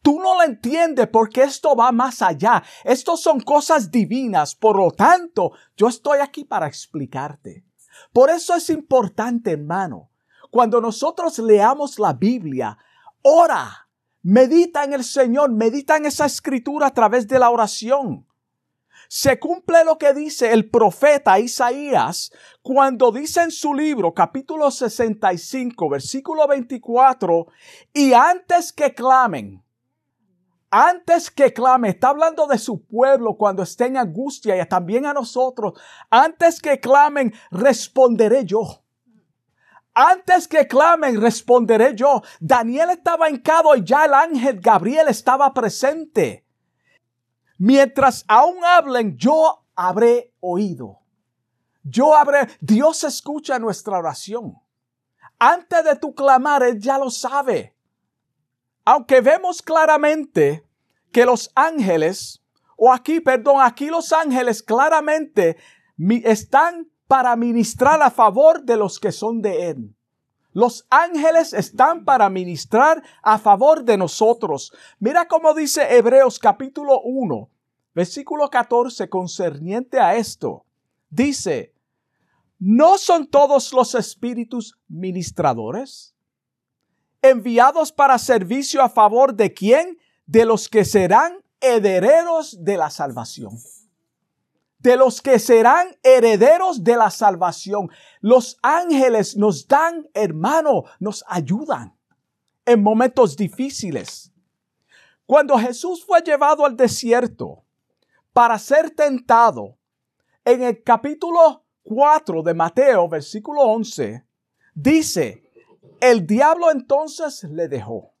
Tú 0.04 0.20
no 0.20 0.34
lo 0.34 0.42
entiendes 0.42 1.08
porque 1.08 1.44
esto 1.44 1.74
va 1.74 1.90
más 1.90 2.20
allá. 2.20 2.62
Estos 2.84 3.22
son 3.22 3.40
cosas 3.40 3.90
divinas. 3.90 4.54
Por 4.54 4.76
lo 4.76 4.90
tanto, 4.90 5.52
yo 5.78 5.88
estoy 5.88 6.18
aquí 6.18 6.44
para 6.44 6.66
explicarte. 6.66 7.64
Por 8.12 8.28
eso 8.28 8.54
es 8.54 8.68
importante, 8.68 9.52
hermano, 9.52 10.10
cuando 10.50 10.82
nosotros 10.82 11.38
leamos 11.38 11.98
la 11.98 12.12
Biblia, 12.12 12.76
ora, 13.22 13.83
medita 14.24 14.84
en 14.84 14.94
el 14.94 15.04
Señor, 15.04 15.52
medita 15.52 15.96
en 15.96 16.06
esa 16.06 16.26
escritura 16.26 16.88
a 16.88 16.94
través 16.94 17.28
de 17.28 17.38
la 17.38 17.50
oración. 17.50 18.26
Se 19.06 19.38
cumple 19.38 19.84
lo 19.84 19.98
que 19.98 20.14
dice 20.14 20.50
el 20.52 20.70
profeta 20.70 21.38
Isaías 21.38 22.32
cuando 22.62 23.12
dice 23.12 23.42
en 23.42 23.50
su 23.50 23.74
libro 23.74 24.14
capítulo 24.14 24.70
65 24.70 25.90
versículo 25.90 26.48
24 26.48 27.46
y 27.92 28.14
antes 28.14 28.72
que 28.72 28.94
clamen, 28.94 29.62
antes 30.70 31.30
que 31.30 31.52
clamen, 31.52 31.90
está 31.90 32.08
hablando 32.08 32.46
de 32.46 32.58
su 32.58 32.82
pueblo 32.82 33.36
cuando 33.36 33.62
esté 33.62 33.86
en 33.86 33.98
angustia 33.98 34.60
y 34.60 34.66
también 34.66 35.04
a 35.04 35.12
nosotros, 35.12 35.78
antes 36.08 36.60
que 36.60 36.80
clamen, 36.80 37.32
responderé 37.50 38.46
yo. 38.46 38.83
Antes 39.94 40.48
que 40.48 40.66
clamen, 40.66 41.20
responderé 41.20 41.94
yo. 41.94 42.20
Daniel 42.40 42.90
estaba 42.90 43.30
hincado 43.30 43.76
y 43.76 43.84
ya 43.84 44.06
el 44.06 44.14
ángel 44.14 44.60
Gabriel 44.60 45.06
estaba 45.08 45.54
presente. 45.54 46.44
Mientras 47.58 48.24
aún 48.26 48.64
hablen, 48.64 49.16
yo 49.16 49.64
habré 49.76 50.34
oído. 50.40 51.00
Yo 51.84 52.16
habré, 52.16 52.48
Dios 52.60 53.04
escucha 53.04 53.58
nuestra 53.60 53.98
oración. 53.98 54.58
Antes 55.38 55.84
de 55.84 55.96
tu 55.96 56.14
clamar, 56.14 56.64
Él 56.64 56.80
ya 56.80 56.98
lo 56.98 57.10
sabe. 57.10 57.76
Aunque 58.84 59.20
vemos 59.20 59.62
claramente 59.62 60.66
que 61.12 61.24
los 61.24 61.50
ángeles, 61.54 62.42
o 62.76 62.92
aquí, 62.92 63.20
perdón, 63.20 63.60
aquí 63.60 63.86
los 63.86 64.12
ángeles 64.12 64.62
claramente 64.62 65.56
están 66.24 66.90
para 67.14 67.36
ministrar 67.36 68.02
a 68.02 68.10
favor 68.10 68.64
de 68.64 68.76
los 68.76 68.98
que 68.98 69.12
son 69.12 69.40
de 69.40 69.70
Él. 69.70 69.94
Los 70.52 70.84
ángeles 70.90 71.52
están 71.52 72.04
para 72.04 72.28
ministrar 72.28 73.04
a 73.22 73.38
favor 73.38 73.84
de 73.84 73.96
nosotros. 73.96 74.72
Mira 74.98 75.28
cómo 75.28 75.54
dice 75.54 75.96
Hebreos 75.96 76.40
capítulo 76.40 77.00
1, 77.02 77.48
versículo 77.94 78.50
14 78.50 79.08
concerniente 79.08 80.00
a 80.00 80.16
esto. 80.16 80.64
Dice, 81.08 81.72
¿no 82.58 82.98
son 82.98 83.28
todos 83.28 83.72
los 83.72 83.94
espíritus 83.94 84.76
ministradores? 84.88 86.16
Enviados 87.22 87.92
para 87.92 88.18
servicio 88.18 88.82
a 88.82 88.88
favor 88.88 89.36
de 89.36 89.54
quién? 89.54 89.98
De 90.26 90.44
los 90.44 90.68
que 90.68 90.84
serán 90.84 91.44
herederos 91.60 92.64
de 92.64 92.76
la 92.76 92.90
salvación 92.90 93.52
de 94.84 94.98
los 94.98 95.22
que 95.22 95.38
serán 95.38 95.96
herederos 96.02 96.84
de 96.84 96.94
la 96.94 97.10
salvación. 97.10 97.88
Los 98.20 98.58
ángeles 98.60 99.34
nos 99.34 99.66
dan, 99.66 100.06
hermano, 100.12 100.84
nos 101.00 101.24
ayudan 101.26 101.96
en 102.66 102.82
momentos 102.82 103.34
difíciles. 103.34 104.30
Cuando 105.24 105.58
Jesús 105.58 106.04
fue 106.04 106.20
llevado 106.20 106.66
al 106.66 106.76
desierto 106.76 107.64
para 108.34 108.58
ser 108.58 108.90
tentado, 108.90 109.78
en 110.44 110.62
el 110.62 110.82
capítulo 110.82 111.64
4 111.84 112.42
de 112.42 112.52
Mateo, 112.52 113.08
versículo 113.08 113.62
11, 113.62 114.22
dice, 114.74 115.50
el 115.98 116.26
diablo 116.26 116.70
entonces 116.70 117.44
le 117.44 117.68
dejó. 117.68 118.12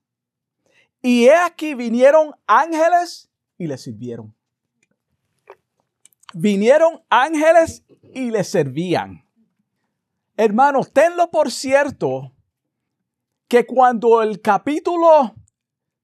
Y 1.02 1.26
he 1.26 1.34
aquí 1.34 1.74
vinieron 1.74 2.34
ángeles 2.46 3.30
y 3.58 3.66
le 3.66 3.76
sirvieron 3.76 4.33
vinieron 6.34 7.02
ángeles 7.08 7.84
y 8.12 8.30
le 8.30 8.44
servían. 8.44 9.24
Hermanos, 10.36 10.92
tenlo 10.92 11.30
por 11.30 11.50
cierto 11.50 12.32
que 13.48 13.66
cuando 13.66 14.20
el 14.22 14.40
capítulo 14.40 15.34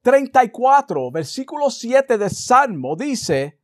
34, 0.02 1.10
versículo 1.10 1.70
7 1.70 2.16
de 2.16 2.30
Salmo 2.30 2.96
dice 2.96 3.58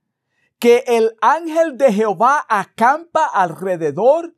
que 0.59 0.85
el 0.87 1.17
ángel 1.21 1.77
de 1.77 1.93
Jehová 1.93 2.45
acampa 2.49 3.27
alrededor 3.27 4.35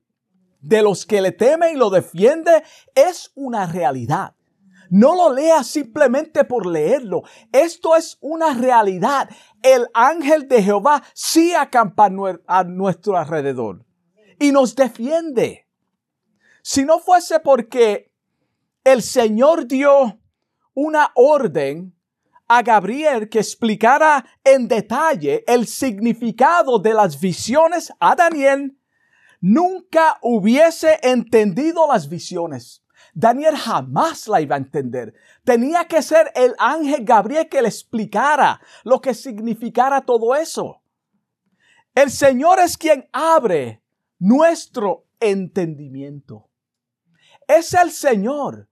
de 0.60 0.82
los 0.82 1.06
que 1.06 1.20
le 1.20 1.32
temen 1.32 1.74
y 1.74 1.78
lo 1.78 1.90
defiende, 1.90 2.62
es 2.94 3.30
una 3.34 3.66
realidad. 3.66 4.34
No 4.90 5.14
lo 5.14 5.34
lea 5.34 5.62
simplemente 5.64 6.44
por 6.44 6.66
leerlo. 6.66 7.22
Esto 7.52 7.96
es 7.96 8.16
una 8.20 8.54
realidad. 8.54 9.28
El 9.62 9.86
ángel 9.94 10.48
de 10.48 10.62
Jehová 10.62 11.02
sí 11.14 11.54
acampa 11.54 12.10
a 12.46 12.64
nuestro 12.64 13.16
alrededor 13.16 13.84
y 14.38 14.52
nos 14.52 14.74
defiende. 14.74 15.68
Si 16.62 16.84
no 16.84 16.98
fuese 16.98 17.40
porque 17.40 18.12
el 18.84 19.02
Señor 19.02 19.66
dio 19.66 20.20
una 20.74 21.10
orden 21.14 21.94
a 22.46 22.62
Gabriel 22.62 23.28
que 23.28 23.40
explicara 23.40 24.24
en 24.42 24.68
detalle 24.68 25.44
el 25.46 25.66
significado 25.66 26.78
de 26.78 26.94
las 26.94 27.20
visiones 27.20 27.92
a 28.00 28.14
Daniel, 28.14 28.78
nunca 29.40 30.18
hubiese 30.22 30.98
entendido 31.02 31.86
las 31.86 32.08
visiones. 32.08 32.82
Daniel 33.18 33.56
jamás 33.56 34.28
la 34.28 34.40
iba 34.40 34.54
a 34.54 34.58
entender. 34.58 35.12
Tenía 35.42 35.86
que 35.86 36.02
ser 36.02 36.30
el 36.36 36.54
ángel 36.56 37.04
Gabriel 37.04 37.48
que 37.48 37.60
le 37.60 37.66
explicara 37.66 38.60
lo 38.84 39.00
que 39.00 39.12
significara 39.12 40.02
todo 40.02 40.36
eso. 40.36 40.80
El 41.96 42.12
Señor 42.12 42.60
es 42.60 42.78
quien 42.78 43.08
abre 43.12 43.82
nuestro 44.20 45.06
entendimiento. 45.18 46.48
Es 47.48 47.74
el 47.74 47.90
Señor. 47.90 48.68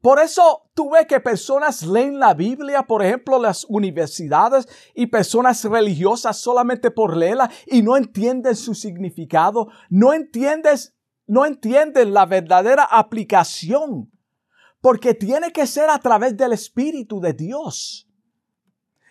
Por 0.00 0.18
eso 0.18 0.68
tú 0.74 0.90
que 1.08 1.20
personas 1.20 1.86
leen 1.86 2.18
la 2.18 2.34
Biblia, 2.34 2.82
por 2.82 3.04
ejemplo, 3.04 3.38
las 3.38 3.64
universidades 3.68 4.66
y 4.96 5.06
personas 5.06 5.62
religiosas 5.62 6.40
solamente 6.40 6.90
por 6.90 7.16
leerla 7.16 7.52
y 7.66 7.82
no 7.82 7.96
entienden 7.96 8.56
su 8.56 8.74
significado, 8.74 9.68
no 9.90 10.12
entiendes, 10.12 10.95
no 11.26 11.44
entienden 11.44 12.14
la 12.14 12.26
verdadera 12.26 12.84
aplicación, 12.84 14.10
porque 14.80 15.14
tiene 15.14 15.52
que 15.52 15.66
ser 15.66 15.90
a 15.90 15.98
través 15.98 16.36
del 16.36 16.52
Espíritu 16.52 17.20
de 17.20 17.32
Dios. 17.32 18.08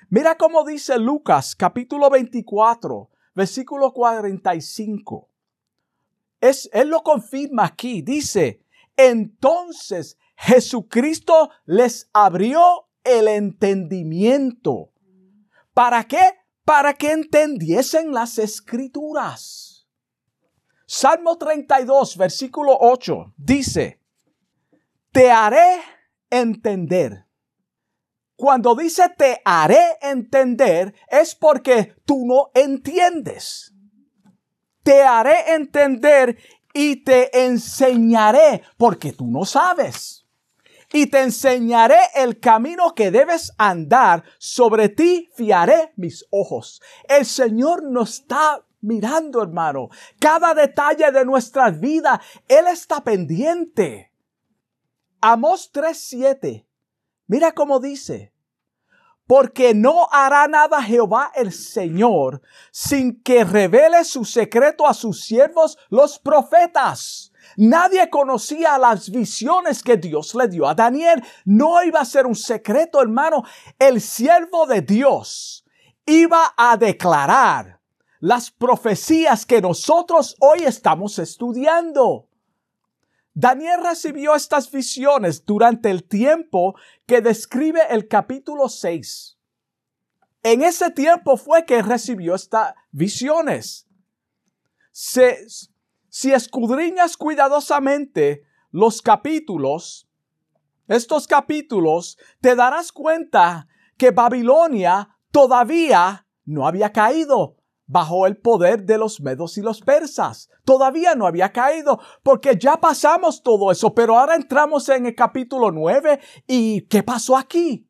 Mira 0.10 0.38
cómo 0.38 0.64
dice 0.64 0.98
Lucas 0.98 1.56
capítulo 1.56 2.10
24, 2.10 3.10
versículo 3.34 3.92
45. 3.92 5.30
Es, 6.40 6.70
él 6.72 6.90
lo 6.90 7.04
confirma 7.04 7.66
aquí, 7.66 8.02
dice, 8.02 8.62
entonces 8.96 10.18
Jesucristo 10.38 11.50
les 11.66 12.10
abrió 12.14 12.88
el 13.04 13.28
entendimiento. 13.28 14.92
¿Para 15.74 16.06
qué? 16.06 16.22
Para 16.64 16.94
que 16.94 17.12
entendiesen 17.12 18.14
las 18.14 18.38
escrituras. 18.38 19.75
Salmo 20.86 21.38
32, 21.38 22.18
versículo 22.18 22.78
8, 22.80 23.34
dice, 23.38 24.00
te 25.12 25.32
haré 25.32 25.82
entender. 26.30 27.26
Cuando 28.36 28.76
dice 28.76 29.04
te 29.18 29.42
haré 29.46 29.98
entender 30.02 30.94
es 31.08 31.36
porque 31.36 31.96
tú 32.06 32.26
no 32.26 32.52
entiendes. 32.54 33.74
Te 34.84 35.02
haré 35.02 35.56
entender 35.56 36.38
y 36.74 36.98
te 36.98 37.46
enseñaré 37.46 38.62
porque 38.78 39.14
tú 39.14 39.26
no 39.28 39.46
sabes 39.46 40.26
y 40.96 41.08
te 41.08 41.22
enseñaré 41.22 41.98
el 42.16 42.40
camino 42.40 42.96
que 42.96 43.12
debes 43.12 43.52
andar. 43.58 44.24
Sobre 44.38 44.90
ti 44.90 45.30
fiaré 45.36 45.92
mis 45.96 46.26
ojos. 46.30 46.82
El 47.08 47.26
Señor 47.26 47.84
nos 47.84 48.22
está 48.22 48.65
mirando, 48.86 49.42
hermano. 49.42 49.90
Cada 50.20 50.54
detalle 50.54 51.12
de 51.12 51.26
nuestra 51.26 51.70
vida, 51.72 52.22
Él 52.48 52.68
está 52.68 53.04
pendiente. 53.04 54.12
Amos 55.22 55.72
3:7. 55.72 56.66
Mira 57.28 57.52
cómo 57.54 57.80
dice. 57.80 58.32
Porque 59.28 59.74
no 59.74 60.08
hará 60.12 60.48
nada 60.48 60.84
Jehová 60.84 61.32
el 61.34 61.52
Señor 61.52 62.44
sin 62.72 63.24
que 63.24 63.44
revele 63.44 64.04
su 64.04 64.24
secreto 64.24 64.86
a 64.86 64.94
sus 64.94 65.24
siervos 65.24 65.80
los 65.90 66.20
profetas. 66.20 67.32
Nadie 67.58 68.08
conocía 68.12 68.78
las 68.78 69.10
visiones 69.10 69.82
que 69.82 69.98
Dios 69.98 70.36
le 70.36 70.48
dio 70.48 70.68
a 70.68 70.76
Daniel. 70.76 71.24
No 71.44 71.82
iba 71.84 72.02
a 72.02 72.06
ser 72.06 72.28
un 72.28 72.36
secreto, 72.36 73.02
hermano. 73.02 73.44
El 73.80 74.00
siervo 74.00 74.68
de 74.68 74.82
Dios 74.82 75.66
iba 76.06 76.54
a 76.56 76.78
declarar 76.78 77.82
las 78.26 78.50
profecías 78.50 79.46
que 79.46 79.62
nosotros 79.62 80.36
hoy 80.40 80.64
estamos 80.64 81.20
estudiando. 81.20 82.28
Daniel 83.36 83.82
recibió 83.84 84.34
estas 84.34 84.72
visiones 84.72 85.46
durante 85.46 85.92
el 85.92 86.04
tiempo 86.06 86.74
que 87.06 87.22
describe 87.22 87.82
el 87.92 88.08
capítulo 88.08 88.68
6. 88.68 89.38
En 90.42 90.64
ese 90.64 90.90
tiempo 90.90 91.38
fue 91.38 91.66
que 91.66 91.84
recibió 91.84 92.34
estas 92.34 92.74
visiones. 92.90 93.88
Si 94.92 96.32
escudriñas 96.32 97.18
cuidadosamente 97.18 98.42
los 98.72 99.04
capítulos, 99.04 100.10
estos 100.88 101.28
capítulos, 101.28 102.18
te 102.42 102.56
darás 102.56 102.92
cuenta 102.92 103.68
que 103.98 104.10
Babilonia 104.10 105.16
todavía 105.30 106.26
no 106.44 106.66
había 106.66 106.92
caído 106.92 107.58
bajo 107.88 108.26
el 108.26 108.38
poder 108.38 108.84
de 108.86 108.98
los 108.98 109.22
medos 109.22 109.58
y 109.58 109.62
los 109.62 109.82
persas. 109.82 110.50
Todavía 110.64 111.16
no 111.16 111.28
había 111.28 111.52
caído 111.52 112.00
porque 112.24 112.58
ya 112.58 112.78
pasamos 112.78 113.44
todo 113.44 113.72
eso, 113.72 113.94
pero 113.94 114.18
ahora 114.18 114.36
entramos 114.36 114.90
en 114.90 115.06
el 115.06 115.16
capítulo 115.16 115.72
9 115.72 116.20
y 116.48 116.82
¿qué 116.88 117.04
pasó 117.04 117.38
aquí? 117.38 117.90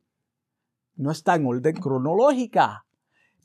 No 0.95 1.12
está 1.12 1.36
en 1.36 1.45
orden 1.45 1.75
cronológica. 1.75 2.86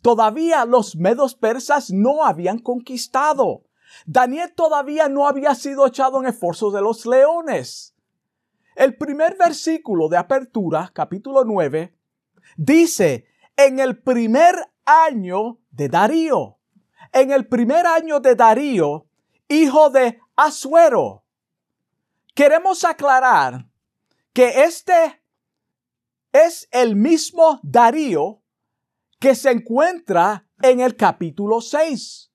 Todavía 0.03 0.65
los 0.65 0.97
medos 0.97 1.35
persas 1.35 1.91
no 1.91 2.25
habían 2.25 2.59
conquistado. 2.59 3.65
Daniel 4.07 4.53
todavía 4.55 5.09
no 5.09 5.27
había 5.27 5.55
sido 5.55 5.87
echado 5.87 6.21
en 6.21 6.29
esfuerzo 6.29 6.71
de 6.71 6.81
los 6.81 7.07
leones. 7.07 7.95
El 8.77 8.97
primer 8.97 9.37
versículo 9.37 10.09
de 10.09 10.17
apertura, 10.17 10.91
capítulo 10.95 11.45
9, 11.45 11.95
dice, 12.57 13.27
en 13.57 13.79
el 13.79 14.01
primer 14.01 14.55
año 14.87 15.60
de 15.71 15.89
Darío, 15.89 16.59
en 17.13 17.33
el 17.33 17.47
primer 17.47 17.87
año 17.87 18.21
de 18.21 18.35
Darío, 18.35 19.07
hijo 19.49 19.91
de 19.91 20.21
Asuero. 20.37 21.25
Queremos 22.35 22.85
aclarar 22.85 23.67
que 24.33 24.65
este 24.65 25.23
es 26.33 26.69
el 26.71 26.97
mismo 26.97 27.61
Darío 27.63 28.41
que 29.19 29.35
se 29.35 29.51
encuentra 29.51 30.47
en 30.63 30.81
el 30.81 30.97
capítulo 30.97 31.61
6 31.61 32.31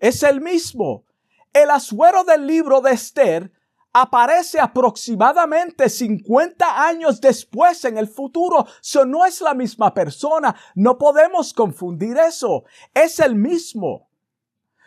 es 0.00 0.22
el 0.22 0.40
mismo. 0.40 1.04
El 1.52 1.70
asuero 1.70 2.24
del 2.24 2.46
libro 2.46 2.80
de 2.80 2.92
Esther 2.92 3.52
aparece 3.92 4.60
aproximadamente 4.60 5.88
50 5.88 6.86
años 6.86 7.20
después 7.20 7.84
en 7.84 7.98
el 7.98 8.08
futuro. 8.08 8.66
Eso 8.80 9.04
no 9.04 9.26
es 9.26 9.40
la 9.40 9.54
misma 9.54 9.92
persona. 9.92 10.54
No 10.74 10.98
podemos 10.98 11.52
confundir 11.52 12.16
eso. 12.18 12.64
Es 12.94 13.18
el 13.20 13.34
mismo. 13.34 14.08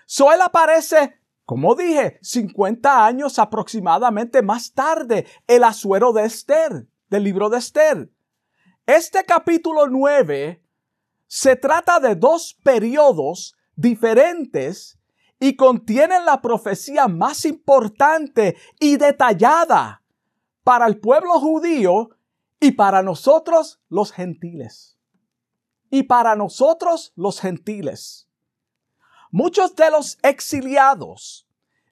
So 0.06 0.32
él 0.32 0.42
aparece, 0.42 1.20
como 1.46 1.76
dije, 1.76 2.20
50 2.22 3.06
años 3.06 3.40
aproximadamente 3.40 4.42
más 4.42 4.74
tarde, 4.74 5.26
el 5.48 5.64
asuero 5.64 6.14
de 6.14 6.26
Esther, 6.26 6.88
del 7.10 7.24
libro 7.24 7.50
de 7.50 7.58
Esther. 7.58 8.10
Este 8.86 9.24
capítulo 9.24 9.88
9 9.88 10.62
se 11.28 11.56
trata 11.56 12.00
de 12.00 12.16
dos 12.16 12.58
periodos 12.64 13.56
diferentes 13.76 15.00
y 15.44 15.58
contienen 15.58 16.24
la 16.24 16.42
profecía 16.42 17.10
más 17.10 17.44
importante 17.44 18.56
y 18.80 18.96
detallada 18.96 20.02
para 20.64 20.88
el 20.88 21.02
pueblo 21.02 21.38
judío 21.38 22.12
y 22.62 22.72
para 22.72 23.04
nosotros 23.04 23.82
los 23.90 24.14
gentiles. 24.14 24.98
Y 25.90 26.04
para 26.04 26.38
nosotros 26.38 27.12
los 27.18 27.42
gentiles. 27.42 28.30
Muchos 29.32 29.76
de 29.76 29.92
los 29.92 30.18
exiliados 30.24 31.46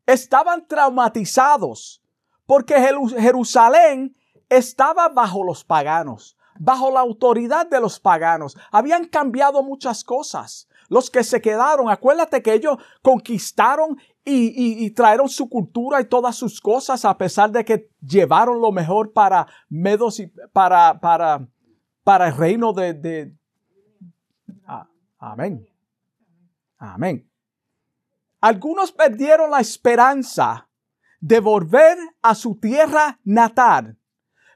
estaban 0.06 0.66
traumatizados 0.66 2.02
porque 2.46 2.76
Jerusalén 3.20 4.16
estaba 4.48 5.10
bajo 5.10 5.44
los 5.44 5.66
paganos, 5.66 6.38
bajo 6.58 6.90
la 6.90 7.02
autoridad 7.02 7.68
de 7.68 7.82
los 7.82 8.00
paganos. 8.00 8.56
Habían 8.72 9.04
cambiado 9.10 9.62
muchas 9.62 10.06
cosas 10.06 10.70
los 10.92 11.10
que 11.10 11.24
se 11.24 11.42
quedaron, 11.42 11.90
acuérdate 11.90 12.44
que 12.44 12.52
ellos 12.52 12.78
conquistaron 13.02 13.98
y, 14.26 14.92
trajeron 14.92 15.30
su 15.30 15.48
cultura 15.48 16.02
y 16.02 16.06
todas 16.10 16.36
sus 16.36 16.60
cosas 16.60 17.06
a 17.06 17.18
pesar 17.18 17.50
de 17.50 17.64
que 17.64 17.90
llevaron 18.02 18.60
lo 18.60 18.74
mejor 18.74 19.14
para 19.14 19.48
Medos 19.70 20.20
y 20.20 20.28
para, 20.52 21.00
para, 21.00 21.48
para 22.04 22.28
el 22.28 22.36
reino 22.36 22.74
de... 22.74 23.34
Amén. 25.18 25.66
Amén. 26.78 27.32
Algunos 28.42 28.92
perdieron 28.92 29.50
la 29.50 29.62
esperanza 29.62 30.68
de 31.22 31.40
volver 31.40 31.98
a 32.22 32.36
su 32.36 32.60
tierra 32.60 33.18
natal. 33.24 33.98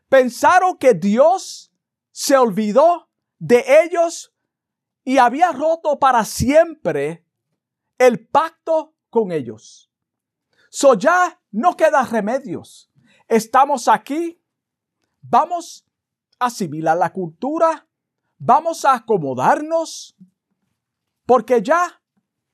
Pensaron 0.10 0.78
que 0.78 0.96
Dios 0.96 1.72
se 2.12 2.36
olvidó 2.36 3.10
de 3.40 3.64
ellos 3.86 4.35
y 5.06 5.20
había 5.20 5.52
roto 5.52 6.00
para 6.00 6.26
siempre 6.26 7.24
el 7.98 8.28
pacto 8.28 8.96
con 9.10 9.32
ellos. 9.32 9.90
So 10.70 10.96
ya 10.96 11.40
no 11.52 11.78
queda 11.78 12.04
remedios. 12.04 12.92
Estamos 13.28 13.88
aquí, 13.88 14.42
vamos 15.22 15.86
a 16.40 16.48
asimilar 16.48 16.98
la 16.98 17.14
cultura, 17.14 17.88
vamos 18.38 18.84
a 18.84 18.96
acomodarnos, 18.96 20.18
porque 21.26 21.62
ya 21.62 22.02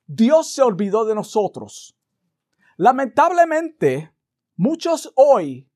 Dios 0.05 0.51
se 0.51 0.61
olvidó 0.61 1.05
de 1.05 1.15
nosotros. 1.15 1.97
Lamentablemente, 2.75 4.13
muchos 4.55 5.11
hoy 5.15 5.69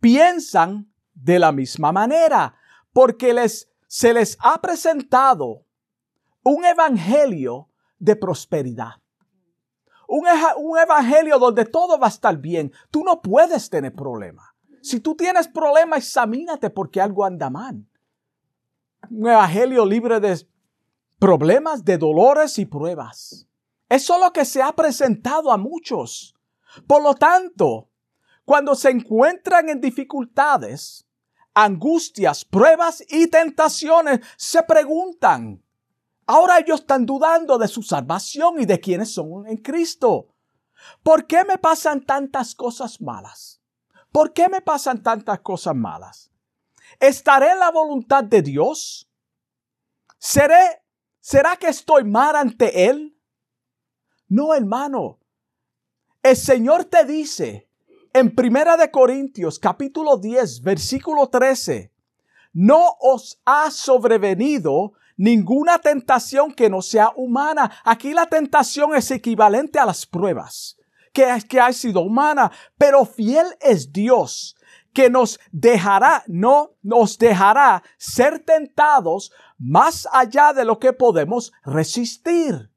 piensan 0.00 0.92
de 1.12 1.38
la 1.38 1.52
misma 1.52 1.90
manera, 1.90 2.56
porque 2.92 3.34
les, 3.34 3.68
se 3.88 4.14
les 4.14 4.36
ha 4.40 4.60
presentado 4.60 5.64
un 6.44 6.64
evangelio 6.64 7.68
de 7.98 8.16
prosperidad. 8.16 8.92
Un, 10.06 10.26
evangelio 10.78 11.38
donde 11.38 11.64
todo 11.64 11.98
va 11.98 12.06
a 12.06 12.10
estar 12.10 12.36
bien. 12.36 12.72
Tú 12.90 13.02
no 13.02 13.20
puedes 13.20 13.68
tener 13.70 13.94
problemas. 13.94 14.46
Si 14.82 15.00
tú 15.00 15.16
tienes 15.16 15.48
problemas, 15.48 16.00
examínate 16.00 16.70
porque 16.70 17.00
algo 17.00 17.24
anda 17.24 17.48
mal. 17.48 17.86
Un 19.10 19.28
evangelio 19.28 19.86
libre 19.86 20.20
de 20.20 20.46
problemas, 21.18 21.84
de 21.84 21.96
dolores 21.96 22.58
y 22.58 22.66
pruebas. 22.66 23.48
Eso 23.88 24.14
es 24.14 24.20
lo 24.20 24.32
que 24.32 24.44
se 24.44 24.62
ha 24.62 24.72
presentado 24.72 25.50
a 25.50 25.56
muchos. 25.56 26.34
Por 26.86 27.02
lo 27.02 27.14
tanto, 27.14 27.88
cuando 28.44 28.74
se 28.74 28.90
encuentran 28.90 29.70
en 29.70 29.80
dificultades, 29.80 31.06
angustias, 31.54 32.44
pruebas 32.44 33.02
y 33.08 33.28
tentaciones, 33.28 34.20
se 34.36 34.62
preguntan, 34.64 35.63
ahora 36.26 36.58
ellos 36.58 36.80
están 36.80 37.06
dudando 37.06 37.58
de 37.58 37.68
su 37.68 37.82
salvación 37.82 38.60
y 38.60 38.66
de 38.66 38.80
quiénes 38.80 39.12
son 39.12 39.46
en 39.46 39.58
Cristo. 39.58 40.28
¿Por 41.02 41.26
qué 41.26 41.44
me 41.44 41.58
pasan 41.58 42.04
tantas 42.04 42.54
cosas 42.54 43.00
malas? 43.00 43.60
¿Por 44.12 44.32
qué 44.32 44.48
me 44.48 44.60
pasan 44.60 45.02
tantas 45.02 45.40
cosas 45.40 45.74
malas? 45.74 46.30
¿Estaré 47.00 47.52
en 47.52 47.58
la 47.58 47.70
voluntad 47.70 48.22
de 48.24 48.42
Dios? 48.42 49.10
¿Seré, 50.18 50.82
¿Será 51.20 51.56
que 51.56 51.68
estoy 51.68 52.04
mal 52.04 52.36
ante 52.36 52.88
Él? 52.88 53.18
No, 54.28 54.54
hermano. 54.54 55.18
El 56.22 56.36
Señor 56.36 56.84
te 56.84 57.04
dice 57.04 57.68
en 58.12 58.34
Primera 58.34 58.76
de 58.76 58.90
Corintios 58.90 59.58
capítulo 59.58 60.16
10 60.16 60.62
versículo 60.62 61.28
13, 61.28 61.92
no 62.52 62.96
os 63.00 63.40
ha 63.44 63.70
sobrevenido 63.70 64.92
ninguna 65.16 65.78
tentación 65.78 66.52
que 66.52 66.70
no 66.70 66.82
sea 66.82 67.12
humana. 67.16 67.70
Aquí 67.84 68.12
la 68.12 68.26
tentación 68.26 68.94
es 68.94 69.10
equivalente 69.10 69.78
a 69.78 69.86
las 69.86 70.06
pruebas 70.06 70.76
que, 71.12 71.26
que 71.48 71.60
ha 71.60 71.72
sido 71.72 72.00
humana, 72.00 72.50
pero 72.76 73.04
fiel 73.04 73.46
es 73.60 73.92
Dios 73.92 74.56
que 74.94 75.10
nos 75.10 75.40
dejará, 75.50 76.22
no 76.28 76.76
nos 76.82 77.18
dejará 77.18 77.82
ser 77.98 78.38
tentados 78.38 79.32
más 79.58 80.08
allá 80.12 80.52
de 80.52 80.64
lo 80.64 80.78
que 80.78 80.92
podemos 80.92 81.52
resistir, 81.64 82.70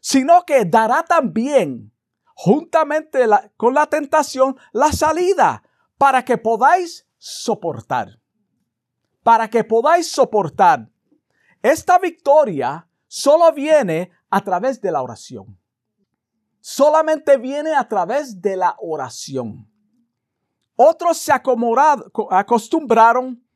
sino 0.00 0.44
que 0.44 0.64
dará 0.64 1.04
también, 1.04 1.92
juntamente 2.34 3.26
con 3.56 3.74
la 3.74 3.86
tentación, 3.86 4.56
la 4.72 4.90
salida 4.90 5.62
para 5.98 6.24
que 6.24 6.38
podáis 6.38 7.06
soportar. 7.18 8.18
Para 9.22 9.48
que 9.48 9.62
podáis 9.62 10.10
soportar. 10.10 10.90
Esta 11.62 11.98
victoria 11.98 12.88
solo 13.06 13.52
viene 13.52 14.10
a 14.30 14.42
través 14.42 14.80
de 14.80 14.90
la 14.90 15.00
oración. 15.00 15.56
Solamente 16.60 17.36
viene 17.36 17.74
a 17.74 17.88
través 17.88 18.40
de 18.40 18.56
la 18.56 18.76
oración. 18.80 19.68
Otros 20.74 21.18
se 21.18 21.32
acostumbraron 21.32 23.46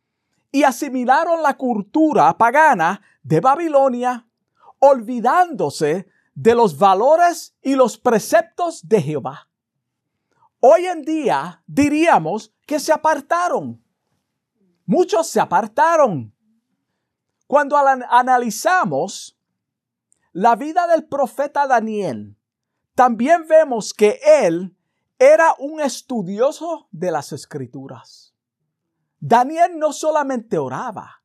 y 0.52 0.62
asimilaron 0.62 1.42
la 1.42 1.56
cultura 1.56 2.36
pagana 2.36 3.00
de 3.22 3.40
Babilonia, 3.40 4.28
olvidándose 4.78 6.06
de 6.34 6.54
los 6.54 6.78
valores 6.78 7.56
y 7.62 7.74
los 7.74 7.98
preceptos 7.98 8.86
de 8.86 9.02
Jehová. 9.02 9.48
Hoy 10.60 10.86
en 10.86 11.02
día 11.02 11.62
diríamos 11.66 12.54
que 12.66 12.78
se 12.78 12.92
apartaron. 12.92 13.82
Muchos 14.84 15.28
se 15.28 15.40
apartaron. 15.40 16.35
Cuando 17.46 17.76
analizamos 17.76 19.38
la 20.32 20.56
vida 20.56 20.86
del 20.86 21.06
profeta 21.06 21.66
Daniel, 21.66 22.36
también 22.94 23.46
vemos 23.46 23.94
que 23.94 24.20
él 24.24 24.76
era 25.18 25.54
un 25.58 25.80
estudioso 25.80 26.88
de 26.90 27.10
las 27.10 27.32
escrituras. 27.32 28.34
Daniel 29.18 29.78
no 29.78 29.92
solamente 29.92 30.58
oraba, 30.58 31.22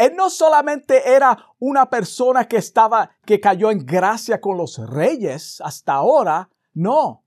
él 0.00 0.16
no 0.16 0.30
solamente 0.30 1.12
era 1.12 1.52
una 1.58 1.90
persona 1.90 2.48
que 2.48 2.56
estaba, 2.56 3.10
que 3.26 3.38
cayó 3.38 3.70
en 3.70 3.84
gracia 3.84 4.40
con 4.40 4.56
los 4.56 4.78
reyes 4.78 5.60
hasta 5.60 5.92
ahora, 5.92 6.48
no. 6.72 7.24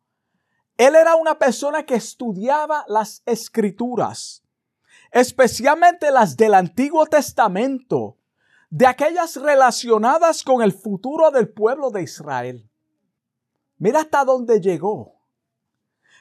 Él 0.75 0.95
era 0.95 1.15
una 1.15 1.37
persona 1.37 1.85
que 1.85 1.93
estudiaba 1.93 2.83
las 2.87 3.21
escrituras, 3.27 4.42
especialmente 5.13 6.09
las 6.11 6.35
del 6.35 6.55
Antiguo 6.55 7.05
Testamento, 7.05 8.17
de 8.71 8.87
aquellas 8.87 9.35
relacionadas 9.35 10.43
con 10.43 10.63
el 10.63 10.73
futuro 10.73 11.29
del 11.29 11.49
pueblo 11.49 11.91
de 11.91 12.01
Israel. 12.01 12.67
Mira 13.77 14.01
hasta 14.01 14.25
dónde 14.25 14.59
llegó. 14.59 15.21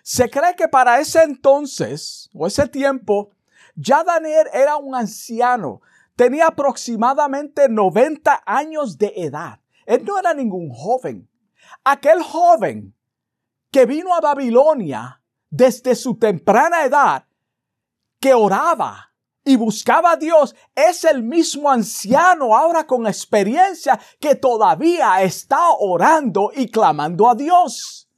Se 0.03 0.29
cree 0.29 0.55
que 0.57 0.69
para 0.69 1.01
ese 1.01 1.23
entonces 1.23 2.29
o 2.35 2.47
ese 2.47 2.69
tiempo 2.69 3.31
ya 3.75 4.05
Daniel 4.05 4.49
era 4.53 4.77
un 4.77 4.95
anciano, 4.95 5.81
tenía 6.15 6.49
aproximadamente 6.49 7.71
90 7.71 8.43
años 8.45 8.99
de 8.99 9.15
edad. 9.17 9.61
Él 9.87 10.05
no 10.05 10.19
era 10.19 10.35
ningún 10.35 10.69
joven. 10.69 11.31
Aquel 11.83 12.23
joven 12.23 12.95
que 13.71 13.87
vino 13.87 14.15
a 14.15 14.21
Babilonia 14.21 15.23
desde 15.49 15.95
su 15.95 16.19
temprana 16.19 16.85
edad, 16.85 17.25
que 18.23 18.33
oraba 18.33 19.13
y 19.45 19.57
buscaba 19.57 20.13
a 20.13 20.17
Dios, 20.17 20.55
es 20.77 21.03
el 21.03 21.25
mismo 21.25 21.69
anciano 21.69 22.57
ahora 22.57 22.87
con 22.87 23.09
experiencia 23.09 23.99
que 24.21 24.37
todavía 24.37 25.21
está 25.23 25.71
orando 25.81 26.53
y 26.55 26.71
clamando 26.71 27.29
a 27.29 27.35
Dios. 27.35 28.09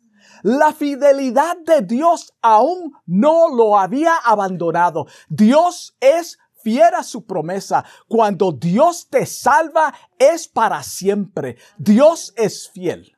La 0.42 0.74
fidelidad 0.74 1.56
de 1.64 1.80
Dios 1.80 2.34
aún 2.42 2.92
no 3.06 3.48
lo 3.48 3.78
había 3.78 4.14
abandonado. 4.16 5.06
Dios 5.30 5.96
es 6.00 6.36
fiel 6.62 6.94
a 6.94 7.02
su 7.02 7.24
promesa. 7.24 7.82
Cuando 8.06 8.52
Dios 8.52 9.08
te 9.08 9.24
salva 9.24 9.94
es 10.18 10.46
para 10.46 10.82
siempre. 10.82 11.56
Dios 11.78 12.34
es 12.36 12.68
fiel. 12.68 13.16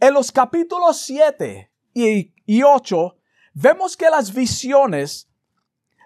En 0.00 0.14
los 0.14 0.32
capítulos 0.32 0.96
7 0.96 1.70
y, 1.92 2.62
8 2.62 3.16
vemos 3.52 3.94
que 3.94 4.08
las 4.08 4.32
visiones 4.32 5.28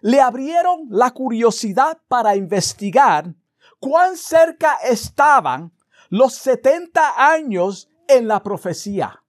le 0.02 0.20
abrieron 0.20 0.86
la 0.90 1.10
curiosidad 1.10 1.98
para 2.08 2.36
investigar 2.36 3.34
cuán 3.78 4.16
cerca 4.16 4.74
estaban 4.84 5.72
los 6.10 6.34
70 6.34 7.32
años 7.32 7.90
en 8.06 8.28
la 8.28 8.42
profecía. 8.42 9.22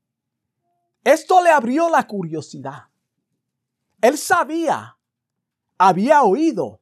Esto 1.03 1.41
le 1.43 1.49
abrió 1.49 1.89
la 1.89 2.05
curiosidad. 2.08 2.84
Él 4.01 4.17
sabía, 4.17 4.97
había 5.77 6.23
oído 6.23 6.82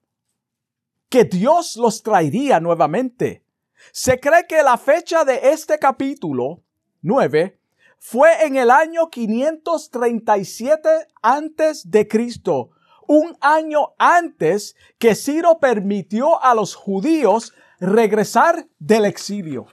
que 1.09 1.23
Dios 1.23 1.77
los 1.77 2.03
traería 2.03 2.59
nuevamente. 2.59 3.43
Se 3.91 4.19
cree 4.19 4.45
que 4.47 4.61
la 4.63 4.77
fecha 4.77 5.23
de 5.23 5.51
este 5.51 5.79
capítulo 5.79 6.63
9 7.01 7.59
fue 7.99 8.45
en 8.45 8.57
el 8.57 8.69
año 8.69 9.09
537 9.09 10.89
antes 11.21 11.89
de 11.89 12.07
Cristo, 12.07 12.71
un 13.07 13.37
año 13.41 13.93
antes 13.97 14.75
que 14.97 15.15
Ciro 15.15 15.59
permitió 15.59 16.43
a 16.43 16.53
los 16.53 16.75
judíos 16.75 17.53
regresar 17.79 18.67
del 18.79 19.05
exilio. 19.05 19.67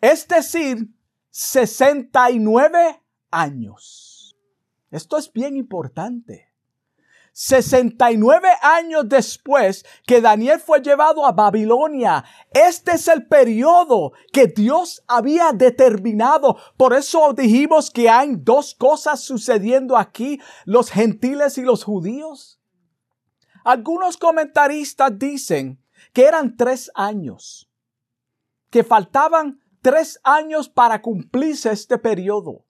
Es 0.00 0.26
decir, 0.26 0.88
69 1.30 3.02
años. 3.30 4.36
Esto 4.90 5.18
es 5.18 5.32
bien 5.32 5.56
importante. 5.56 6.49
69 7.42 8.50
años 8.60 9.08
después 9.08 9.86
que 10.06 10.20
Daniel 10.20 10.60
fue 10.60 10.82
llevado 10.82 11.24
a 11.24 11.32
Babilonia. 11.32 12.22
Este 12.52 12.92
es 12.96 13.08
el 13.08 13.26
periodo 13.28 14.12
que 14.30 14.46
Dios 14.46 15.02
había 15.08 15.52
determinado. 15.54 16.58
Por 16.76 16.92
eso 16.92 17.32
dijimos 17.32 17.90
que 17.90 18.10
hay 18.10 18.34
dos 18.36 18.74
cosas 18.74 19.20
sucediendo 19.20 19.96
aquí, 19.96 20.38
los 20.66 20.90
gentiles 20.90 21.56
y 21.56 21.62
los 21.62 21.82
judíos. 21.82 22.60
Algunos 23.64 24.18
comentaristas 24.18 25.18
dicen 25.18 25.82
que 26.12 26.26
eran 26.26 26.58
tres 26.58 26.90
años, 26.94 27.70
que 28.68 28.84
faltaban 28.84 29.62
tres 29.80 30.20
años 30.24 30.68
para 30.68 31.00
cumplirse 31.00 31.72
este 31.72 31.96
periodo. 31.96 32.66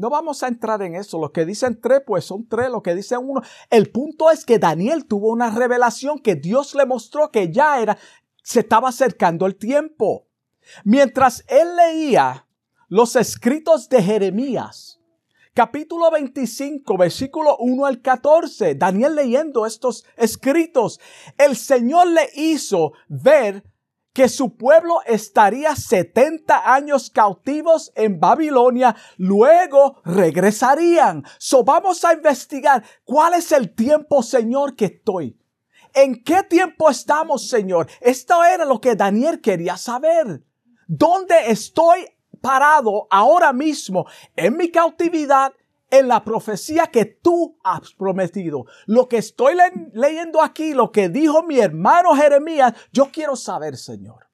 No 0.00 0.08
vamos 0.08 0.42
a 0.42 0.48
entrar 0.48 0.80
en 0.80 0.94
eso. 0.94 1.20
Lo 1.20 1.30
que 1.30 1.44
dicen 1.44 1.78
tres, 1.78 2.00
pues 2.06 2.24
son 2.24 2.48
tres. 2.48 2.70
Lo 2.70 2.82
que 2.82 2.94
dicen 2.94 3.18
uno. 3.22 3.42
El 3.68 3.90
punto 3.90 4.30
es 4.30 4.46
que 4.46 4.58
Daniel 4.58 5.04
tuvo 5.04 5.28
una 5.28 5.50
revelación 5.50 6.18
que 6.20 6.36
Dios 6.36 6.74
le 6.74 6.86
mostró 6.86 7.30
que 7.30 7.52
ya 7.52 7.82
era, 7.82 7.98
se 8.42 8.60
estaba 8.60 8.88
acercando 8.88 9.44
el 9.44 9.56
tiempo. 9.56 10.26
Mientras 10.84 11.44
él 11.48 11.76
leía 11.76 12.46
los 12.88 13.14
escritos 13.14 13.90
de 13.90 14.02
Jeremías, 14.02 14.98
capítulo 15.52 16.10
25, 16.10 16.96
versículo 16.96 17.58
1 17.58 17.84
al 17.84 18.00
14, 18.00 18.76
Daniel 18.76 19.16
leyendo 19.16 19.66
estos 19.66 20.06
escritos, 20.16 20.98
el 21.36 21.56
Señor 21.56 22.06
le 22.06 22.26
hizo 22.36 22.92
ver 23.06 23.69
que 24.12 24.28
su 24.28 24.56
pueblo 24.56 25.00
estaría 25.06 25.76
70 25.76 26.72
años 26.72 27.10
cautivos 27.10 27.92
en 27.94 28.18
Babilonia, 28.18 28.96
luego 29.16 30.00
regresarían. 30.04 31.24
So 31.38 31.62
vamos 31.62 32.04
a 32.04 32.14
investigar 32.14 32.82
cuál 33.04 33.34
es 33.34 33.52
el 33.52 33.74
tiempo, 33.74 34.22
Señor, 34.22 34.74
que 34.74 34.86
estoy. 34.86 35.38
¿En 35.94 36.22
qué 36.22 36.42
tiempo 36.42 36.88
estamos, 36.90 37.48
Señor? 37.48 37.88
Esto 38.00 38.44
era 38.44 38.64
lo 38.64 38.80
que 38.80 38.94
Daniel 38.94 39.40
quería 39.40 39.76
saber. 39.76 40.44
¿Dónde 40.86 41.50
estoy 41.50 42.06
parado 42.40 43.06
ahora 43.10 43.52
mismo 43.52 44.06
en 44.34 44.56
mi 44.56 44.70
cautividad 44.70 45.52
en 45.90 46.08
la 46.08 46.24
profecía 46.24 46.86
que 46.86 47.04
tú 47.04 47.58
has 47.64 47.92
prometido. 47.94 48.64
Lo 48.86 49.08
que 49.08 49.18
estoy 49.18 49.54
leyendo 49.92 50.40
aquí, 50.40 50.72
lo 50.72 50.92
que 50.92 51.08
dijo 51.08 51.42
mi 51.42 51.58
hermano 51.58 52.14
Jeremías, 52.14 52.74
yo 52.92 53.10
quiero 53.12 53.36
saber, 53.36 53.76
Señor. 53.76 54.28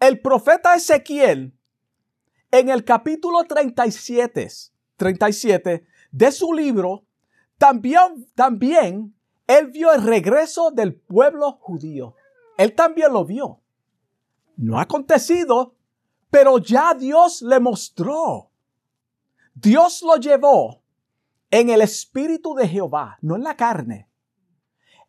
El 0.00 0.20
profeta 0.20 0.74
Ezequiel, 0.74 1.56
en 2.50 2.68
el 2.68 2.84
capítulo 2.84 3.44
37, 3.44 4.48
37 4.96 5.86
de 6.10 6.32
su 6.32 6.52
libro, 6.52 7.04
también, 7.58 8.26
también 8.34 9.14
él 9.46 9.68
vio 9.68 9.92
el 9.92 10.02
regreso 10.02 10.70
del 10.70 10.94
pueblo 10.94 11.52
judío. 11.60 12.14
Él 12.56 12.74
también 12.74 13.12
lo 13.12 13.24
vio. 13.24 13.60
No 14.56 14.78
ha 14.78 14.82
acontecido, 14.82 15.74
pero 16.30 16.58
ya 16.58 16.94
Dios 16.94 17.42
le 17.42 17.60
mostró 17.60 18.50
Dios 19.54 20.02
lo 20.02 20.16
llevó 20.16 20.82
en 21.50 21.70
el 21.70 21.80
espíritu 21.80 22.54
de 22.54 22.68
Jehová, 22.68 23.18
no 23.22 23.36
en 23.36 23.44
la 23.44 23.56
carne. 23.56 24.08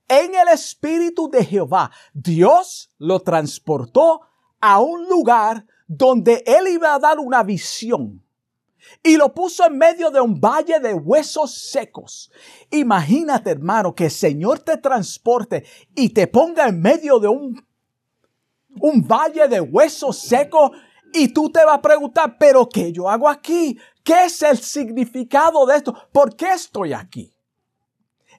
En 0.07 0.35
el 0.35 0.49
espíritu 0.49 1.29
de 1.29 1.43
Jehová, 1.43 1.91
Dios 2.13 2.91
lo 2.99 3.19
transportó 3.21 4.21
a 4.61 4.79
un 4.79 5.07
lugar 5.09 5.65
donde 5.87 6.43
él 6.45 6.67
iba 6.67 6.93
a 6.93 6.99
dar 6.99 7.19
una 7.19 7.43
visión 7.43 8.23
y 9.03 9.17
lo 9.17 9.33
puso 9.33 9.65
en 9.65 9.77
medio 9.77 10.11
de 10.11 10.21
un 10.21 10.39
valle 10.39 10.79
de 10.79 10.93
huesos 10.93 11.53
secos. 11.71 12.31
Imagínate, 12.69 13.51
hermano, 13.51 13.95
que 13.95 14.05
el 14.05 14.11
Señor 14.11 14.59
te 14.59 14.77
transporte 14.77 15.65
y 15.95 16.09
te 16.09 16.27
ponga 16.27 16.67
en 16.67 16.81
medio 16.81 17.19
de 17.19 17.27
un, 17.27 17.65
un 18.79 19.07
valle 19.07 19.47
de 19.47 19.61
huesos 19.61 20.19
secos 20.19 20.71
y 21.15 21.29
tú 21.29 21.49
te 21.49 21.63
vas 21.63 21.77
a 21.77 21.81
preguntar, 21.81 22.37
pero 22.37 22.67
¿qué 22.67 22.91
yo 22.91 23.09
hago 23.09 23.29
aquí? 23.29 23.79
¿Qué 24.03 24.25
es 24.25 24.41
el 24.43 24.57
significado 24.57 25.65
de 25.65 25.77
esto? 25.77 25.95
¿Por 26.11 26.35
qué 26.35 26.51
estoy 26.51 26.91
aquí? 26.93 27.33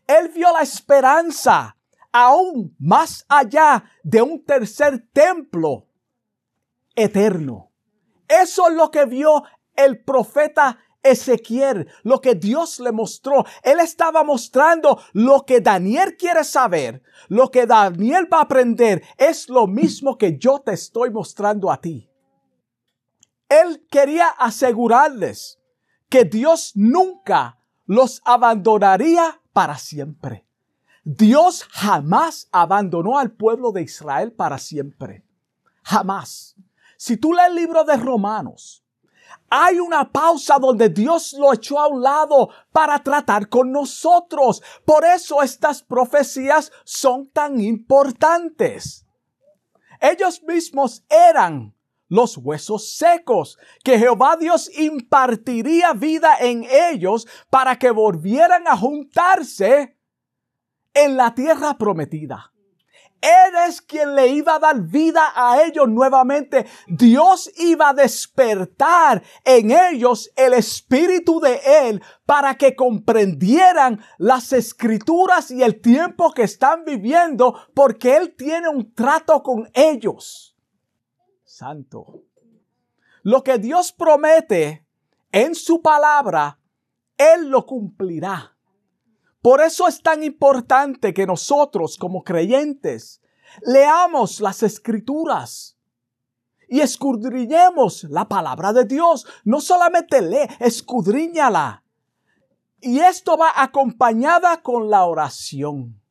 Él 0.06 0.30
vio 0.34 0.52
la 0.52 0.60
esperanza 0.60 1.76
aún 2.12 2.76
más 2.78 3.24
allá 3.28 3.82
de 4.02 4.20
un 4.22 4.44
tercer 4.44 5.08
templo 5.12 5.86
eterno. 6.94 7.70
Eso 8.28 8.68
es 8.68 8.74
lo 8.74 8.90
que 8.90 9.06
vio 9.06 9.42
el 9.74 10.04
profeta 10.04 10.78
Ezequiel, 11.02 11.88
lo 12.02 12.20
que 12.20 12.34
Dios 12.34 12.78
le 12.80 12.92
mostró. 12.92 13.44
Él 13.62 13.80
estaba 13.80 14.22
mostrando 14.22 15.00
lo 15.12 15.44
que 15.46 15.60
Daniel 15.60 16.16
quiere 16.16 16.44
saber, 16.44 17.02
lo 17.28 17.50
que 17.50 17.66
Daniel 17.66 18.28
va 18.32 18.38
a 18.38 18.42
aprender. 18.42 19.02
Es 19.16 19.48
lo 19.48 19.66
mismo 19.66 20.18
que 20.18 20.36
yo 20.38 20.60
te 20.60 20.72
estoy 20.72 21.10
mostrando 21.10 21.70
a 21.70 21.80
ti. 21.80 22.10
Él 23.48 23.86
quería 23.90 24.28
asegurarles 24.28 25.60
que 26.08 26.24
Dios 26.24 26.72
nunca 26.74 27.58
los 27.86 28.20
abandonaría 28.24 29.40
para 29.52 29.78
siempre. 29.78 30.46
Dios 31.04 31.64
jamás 31.70 32.48
abandonó 32.50 33.18
al 33.18 33.30
pueblo 33.30 33.70
de 33.70 33.82
Israel 33.82 34.32
para 34.32 34.58
siempre. 34.58 35.24
Jamás. 35.84 36.56
Si 36.96 37.16
tú 37.16 37.32
lees 37.32 37.48
el 37.48 37.54
libro 37.54 37.84
de 37.84 37.96
Romanos, 37.96 38.84
hay 39.48 39.78
una 39.78 40.10
pausa 40.10 40.58
donde 40.58 40.88
Dios 40.88 41.34
lo 41.34 41.52
echó 41.52 41.78
a 41.78 41.86
un 41.86 42.02
lado 42.02 42.48
para 42.72 42.98
tratar 43.02 43.48
con 43.48 43.70
nosotros. 43.70 44.62
Por 44.84 45.04
eso 45.04 45.42
estas 45.42 45.82
profecías 45.82 46.72
son 46.84 47.28
tan 47.28 47.60
importantes. 47.60 49.06
Ellos 50.00 50.42
mismos 50.42 51.04
eran 51.08 51.75
los 52.08 52.36
huesos 52.36 52.96
secos, 52.96 53.58
que 53.82 53.98
Jehová 53.98 54.36
Dios 54.36 54.70
impartiría 54.78 55.92
vida 55.92 56.36
en 56.40 56.64
ellos 56.92 57.26
para 57.50 57.78
que 57.78 57.90
volvieran 57.90 58.66
a 58.68 58.76
juntarse 58.76 59.96
en 60.94 61.16
la 61.16 61.34
tierra 61.34 61.76
prometida. 61.76 62.52
Él 63.20 63.54
es 63.66 63.80
quien 63.80 64.14
le 64.14 64.28
iba 64.28 64.54
a 64.54 64.58
dar 64.58 64.80
vida 64.82 65.32
a 65.34 65.62
ellos 65.62 65.88
nuevamente. 65.88 66.66
Dios 66.86 67.50
iba 67.56 67.88
a 67.88 67.94
despertar 67.94 69.22
en 69.44 69.70
ellos 69.70 70.30
el 70.36 70.52
espíritu 70.52 71.40
de 71.40 71.60
Él 71.88 72.02
para 72.26 72.56
que 72.56 72.76
comprendieran 72.76 74.00
las 74.18 74.52
escrituras 74.52 75.50
y 75.50 75.62
el 75.62 75.80
tiempo 75.80 76.32
que 76.32 76.42
están 76.42 76.84
viviendo 76.84 77.58
porque 77.74 78.16
Él 78.16 78.34
tiene 78.36 78.68
un 78.68 78.94
trato 78.94 79.42
con 79.42 79.68
ellos 79.72 80.55
santo. 81.56 82.24
Lo 83.22 83.42
que 83.42 83.58
Dios 83.58 83.92
promete 83.92 84.86
en 85.32 85.54
su 85.54 85.80
palabra, 85.80 86.60
Él 87.16 87.48
lo 87.48 87.64
cumplirá. 87.64 88.56
Por 89.40 89.62
eso 89.62 89.88
es 89.88 90.02
tan 90.02 90.22
importante 90.22 91.14
que 91.14 91.26
nosotros 91.26 91.96
como 91.96 92.22
creyentes 92.22 93.22
leamos 93.62 94.40
las 94.40 94.62
escrituras 94.62 95.78
y 96.68 96.80
escudriñemos 96.80 98.04
la 98.04 98.28
palabra 98.28 98.72
de 98.72 98.84
Dios. 98.84 99.26
No 99.44 99.60
solamente 99.60 100.20
lee, 100.20 100.48
escudriñala. 100.60 101.84
Y 102.80 102.98
esto 102.98 103.38
va 103.38 103.52
acompañada 103.56 104.62
con 104.62 104.90
la 104.90 105.04
oración. 105.04 106.02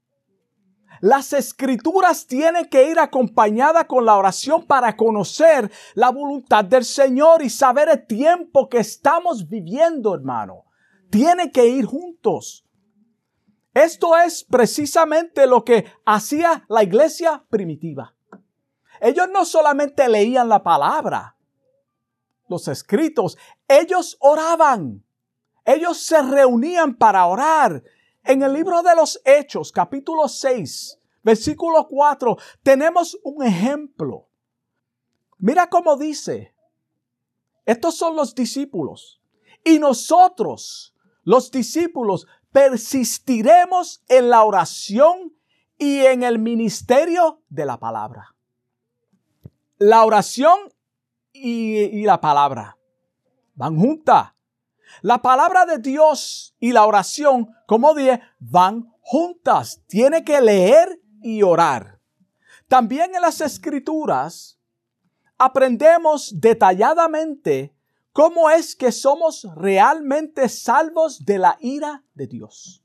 Las 1.02 1.34
escrituras 1.34 2.28
tienen 2.28 2.66
que 2.66 2.90
ir 2.90 3.00
acompañadas 3.00 3.86
con 3.86 4.06
la 4.06 4.16
oración 4.16 4.66
para 4.66 4.96
conocer 4.96 5.72
la 5.94 6.10
voluntad 6.10 6.66
del 6.66 6.86
Señor 6.86 7.42
y 7.42 7.50
saber 7.50 7.90
el 7.90 8.06
tiempo 8.06 8.70
que 8.70 8.80
estamos 8.80 9.48
viviendo, 9.48 10.14
hermano. 10.14 10.66
Tiene 11.10 11.52
que 11.52 11.68
ir 11.68 11.86
juntos. 11.86 12.66
Esto 13.74 14.18
es 14.18 14.44
precisamente 14.44 15.48
lo 15.48 15.66
que 15.66 15.86
hacía 16.06 16.66
la 16.70 16.84
iglesia 16.84 17.44
primitiva. 17.50 18.16
Ellos 19.02 19.28
no 19.32 19.44
solamente 19.44 20.08
leían 20.08 20.48
la 20.48 20.64
palabra, 20.64 21.36
los 22.48 22.68
escritos, 22.68 23.38
ellos 23.68 24.18
oraban. 24.20 25.04
Ellos 25.66 25.98
se 25.98 26.22
reunían 26.22 26.96
para 26.96 27.26
orar 27.26 27.84
en 28.26 28.42
el 28.44 28.54
libro 28.54 28.82
de 28.82 28.96
los 28.96 29.22
Hechos, 29.24 29.72
capítulo 29.72 30.28
6, 30.28 31.00
versículo 31.24 31.88
4, 31.88 32.38
tenemos 32.64 33.18
un 33.24 33.44
ejemplo. 33.44 34.28
Mira 35.38 35.70
cómo 35.70 35.98
dice, 35.98 36.56
estos 37.66 37.96
son 37.96 38.16
los 38.16 38.36
discípulos. 38.36 39.22
Y 39.64 39.80
nosotros, 39.80 40.96
los 41.24 41.50
discípulos, 41.52 42.28
persistiremos 42.52 44.04
en 44.08 44.30
la 44.30 44.44
oración 44.44 45.36
y 45.78 46.00
en 46.06 46.24
el 46.24 46.40
ministerio 46.40 47.42
de 47.50 47.66
la 47.66 47.78
palabra. 47.78 48.36
La 49.78 50.06
oración 50.06 50.58
y, 51.34 52.04
la 52.06 52.22
palabra 52.22 52.78
van 53.56 53.78
juntas. 53.78 54.35
La 55.02 55.22
palabra 55.22 55.66
de 55.66 55.78
Dios 55.80 56.56
y 56.60 56.72
la 56.72 56.86
oración, 56.86 57.50
como 57.68 57.94
dije, 57.94 58.22
van 58.40 58.92
juntas. 59.02 59.82
Tiene 59.88 60.24
que 60.24 60.42
leer 60.42 61.02
y 61.22 61.44
orar. 61.44 62.00
También 62.68 63.14
en 63.16 63.22
las 63.22 63.42
escrituras 63.42 64.60
aprendemos 65.38 66.40
detalladamente 66.40 67.76
cómo 68.12 68.50
es 68.50 68.76
que 68.76 68.92
somos 68.92 69.48
realmente 69.56 70.50
salvos 70.50 71.26
de 71.26 71.38
la 71.38 71.58
ira 71.60 72.04
de 72.14 72.28
Dios. 72.28 72.82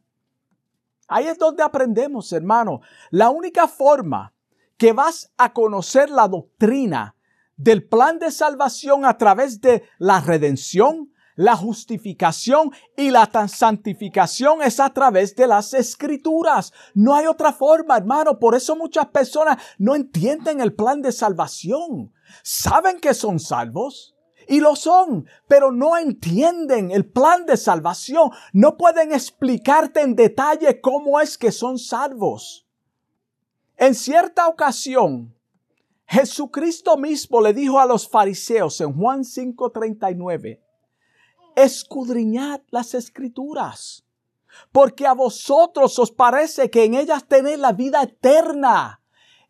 Ahí 1.07 1.27
es 1.27 1.39
donde 1.39 1.63
aprendemos, 1.63 2.33
hermano. 2.33 2.81
La 3.11 3.31
única 3.31 3.67
forma 3.67 4.35
que 4.77 4.93
vas 4.93 5.33
a 5.37 5.53
conocer 5.53 6.09
la 6.09 6.29
doctrina 6.29 7.17
del 7.57 7.87
plan 7.87 8.19
de 8.19 8.31
salvación 8.31 9.05
a 9.05 9.19
través 9.19 9.61
de 9.61 9.83
la 9.99 10.21
redención, 10.21 11.13
la 11.41 11.57
justificación 11.57 12.71
y 12.99 13.09
la 13.09 13.31
santificación 13.49 14.61
es 14.61 14.79
a 14.79 14.91
través 14.91 15.35
de 15.35 15.47
las 15.47 15.73
escrituras. 15.73 16.71
No 16.93 17.15
hay 17.15 17.27
otra 17.27 17.55
forma, 17.55 17.97
hermano. 17.97 18.39
Por 18.39 18.55
eso 18.55 18.77
muchas 18.77 19.07
personas 19.07 19.57
no 19.79 19.95
entienden 19.95 20.61
el 20.61 20.75
plan 20.75 21.01
de 21.01 21.13
salvación. 21.13 22.13
Saben 22.43 23.01
que 23.01 23.15
son 23.15 23.41
salvos. 23.41 24.15
Y 24.49 24.61
lo 24.61 24.77
son, 24.77 25.27
pero 25.49 25.73
no 25.73 25.97
entienden 25.97 26.91
el 26.91 27.11
plan 27.11 27.47
de 27.47 27.57
salvación. 27.57 28.31
No 28.53 28.77
pueden 28.77 29.15
explicarte 29.15 30.03
en 30.03 30.17
detalle 30.17 30.79
cómo 30.83 31.23
es 31.23 31.39
que 31.39 31.53
son 31.53 31.79
salvos. 31.79 32.67
En 33.79 33.95
cierta 33.95 34.47
ocasión, 34.47 35.35
Jesucristo 36.05 36.99
mismo 36.99 37.41
le 37.41 37.55
dijo 37.55 37.81
a 37.81 37.87
los 37.87 38.07
fariseos 38.07 38.79
en 38.83 38.93
Juan 38.93 39.25
5:39, 39.25 40.61
escudriñad 41.57 42.61
las 42.71 42.95
escrituras, 42.95 44.05
porque 44.73 45.07
a 45.07 45.15
vosotros 45.15 45.99
os 45.99 46.11
parece 46.11 46.71
que 46.71 46.85
en 46.85 46.95
ellas 46.95 47.27
tenéis 47.27 47.59
la 47.59 47.73
vida 47.73 48.03
eterna. 48.03 49.03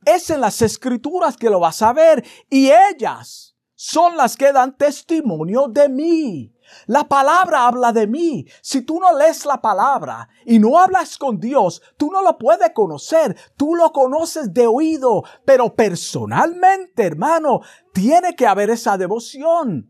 Es 0.05 0.31
en 0.31 0.41
las 0.41 0.63
escrituras 0.63 1.37
que 1.37 1.51
lo 1.51 1.61
vas 1.61 1.83
a 1.83 1.93
ver 1.93 2.25
y 2.49 2.71
ellas 2.71 3.55
son 3.75 4.17
las 4.17 4.37
que 4.37 4.53
dan 4.53 4.77
testimonio 4.77 5.67
de 5.69 5.89
mí. 5.89 6.55
La 6.87 7.09
palabra 7.09 7.67
habla 7.67 7.93
de 7.93 8.07
mí. 8.07 8.47
Si 8.61 8.83
tú 8.83 9.01
no 9.01 9.17
lees 9.17 9.45
la 9.47 9.61
palabra 9.61 10.29
y 10.45 10.59
no 10.59 10.79
hablas 10.79 11.17
con 11.19 11.41
Dios, 11.41 11.83
tú 11.97 12.11
no 12.11 12.23
lo 12.23 12.37
puedes 12.39 12.73
conocer. 12.75 13.37
Tú 13.57 13.75
lo 13.75 13.93
conoces 13.93 14.53
de 14.53 14.67
oído, 14.67 15.25
pero 15.45 15.75
personalmente, 15.75 17.05
hermano, 17.05 17.61
tiene 17.93 18.37
que 18.37 18.47
haber 18.47 18.71
esa 18.71 18.99
devoción. 18.99 19.90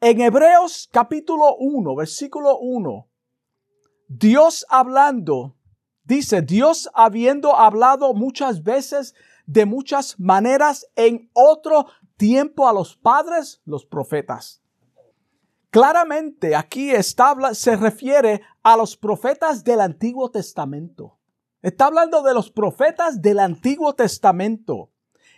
En 0.00 0.20
Hebreos 0.20 0.90
capítulo 0.92 1.56
1, 1.56 1.96
versículo 1.96 2.58
1, 2.58 3.08
Dios 4.08 4.66
hablando, 4.68 5.56
dice, 6.04 6.42
Dios 6.42 6.90
habiendo 6.92 7.56
hablado 7.56 8.12
muchas 8.12 8.62
veces 8.62 9.14
de 9.46 9.64
muchas 9.64 10.20
maneras 10.20 10.86
en 10.96 11.30
otro 11.32 11.86
tiempo 12.18 12.68
a 12.68 12.74
los 12.74 12.94
padres, 12.94 13.62
los 13.64 13.86
profetas. 13.86 14.62
Claramente 15.70 16.54
aquí 16.54 16.90
se 17.52 17.76
refiere 17.76 18.42
a 18.62 18.76
los 18.76 18.98
profetas 18.98 19.64
del 19.64 19.80
Antiguo 19.80 20.30
Testamento. 20.30 21.18
Está 21.62 21.86
hablando 21.86 22.22
de 22.22 22.34
los 22.34 22.50
profetas 22.50 23.22
del 23.22 23.38
Antiguo 23.38 23.94
Testamento. 23.94 24.90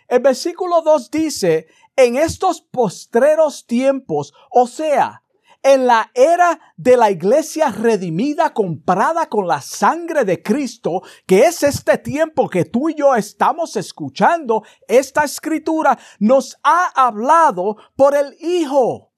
El 0.09 0.21
versículo 0.21 0.81
2 0.81 1.11
dice, 1.11 1.67
en 1.99 2.15
estos 2.15 2.61
postreros 2.61 3.65
tiempos, 3.67 4.33
o 4.49 4.67
sea, 4.67 5.21
en 5.61 5.85
la 5.85 6.09
era 6.13 6.57
de 6.77 6.95
la 6.95 7.11
iglesia 7.11 7.69
redimida, 7.71 8.53
comprada 8.53 9.27
con 9.27 9.45
la 9.45 9.59
sangre 9.59 10.23
de 10.23 10.41
Cristo, 10.41 11.01
que 11.25 11.41
es 11.41 11.61
este 11.61 11.97
tiempo 11.97 12.49
que 12.49 12.63
tú 12.63 12.87
y 12.89 12.95
yo 12.95 13.15
estamos 13.15 13.75
escuchando, 13.75 14.63
esta 14.87 15.25
escritura 15.25 15.99
nos 16.19 16.57
ha 16.63 16.85
hablado 16.95 17.75
por 17.97 18.15
el 18.15 18.33
Hijo, 18.39 19.11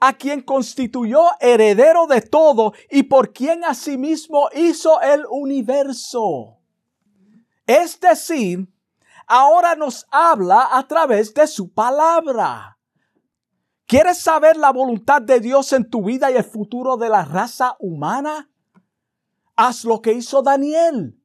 a 0.00 0.14
quien 0.14 0.42
constituyó 0.42 1.26
heredero 1.38 2.08
de 2.08 2.22
todo 2.22 2.72
y 2.90 3.04
por 3.04 3.32
quien 3.32 3.64
asimismo 3.64 4.48
hizo 4.52 5.00
el 5.00 5.24
universo. 5.30 6.58
Es 7.68 8.00
decir, 8.00 8.66
ahora 9.28 9.76
nos 9.76 10.06
habla 10.10 10.68
a 10.72 10.86
través 10.88 11.32
de 11.34 11.46
su 11.46 11.72
palabra. 11.72 12.78
¿Quieres 13.86 14.18
saber 14.18 14.56
la 14.56 14.72
voluntad 14.72 15.22
de 15.22 15.40
Dios 15.40 15.72
en 15.72 15.88
tu 15.88 16.04
vida 16.04 16.30
y 16.30 16.36
el 16.36 16.44
futuro 16.44 16.96
de 16.96 17.08
la 17.08 17.24
raza 17.24 17.76
humana? 17.78 18.50
Haz 19.56 19.84
lo 19.84 20.02
que 20.02 20.12
hizo 20.12 20.42
Daniel. 20.42 21.17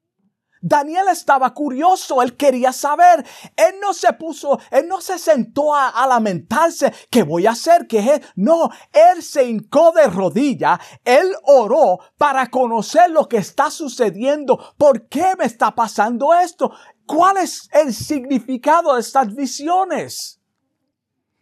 Daniel 0.66 1.10
estaba 1.12 1.54
curioso, 1.54 2.22
él 2.22 2.38
quería 2.38 2.72
saber. 2.72 3.26
Él 3.58 3.76
no 3.82 3.94
se 3.94 4.14
puso, 4.14 4.58
él 4.72 4.88
no 4.88 5.02
se 5.02 5.20
sentó 5.20 5.76
a, 5.76 6.08
lamentarse, 6.08 6.94
¿qué 7.10 7.24
voy 7.24 7.48
a 7.48 7.52
hacer? 7.52 7.86
¿Qué 7.86 8.00
es? 8.00 8.22
No, 8.36 8.70
él 8.94 9.22
se 9.22 9.44
hincó 9.44 9.92
de 9.92 10.08
rodilla, 10.08 10.80
él 11.04 11.36
oró 11.44 12.00
para 12.18 12.50
conocer 12.50 13.10
lo 13.10 13.28
que 13.28 13.38
está 13.38 13.70
sucediendo. 13.70 14.58
¿Por 14.78 15.10
qué 15.10 15.36
me 15.38 15.44
está 15.44 15.76
pasando 15.76 16.34
esto? 16.34 16.72
¿Cuál 17.06 17.38
es 17.38 17.68
el 17.74 17.94
significado 17.94 18.94
de 18.94 19.02
estas 19.02 19.36
visiones? 19.36 20.40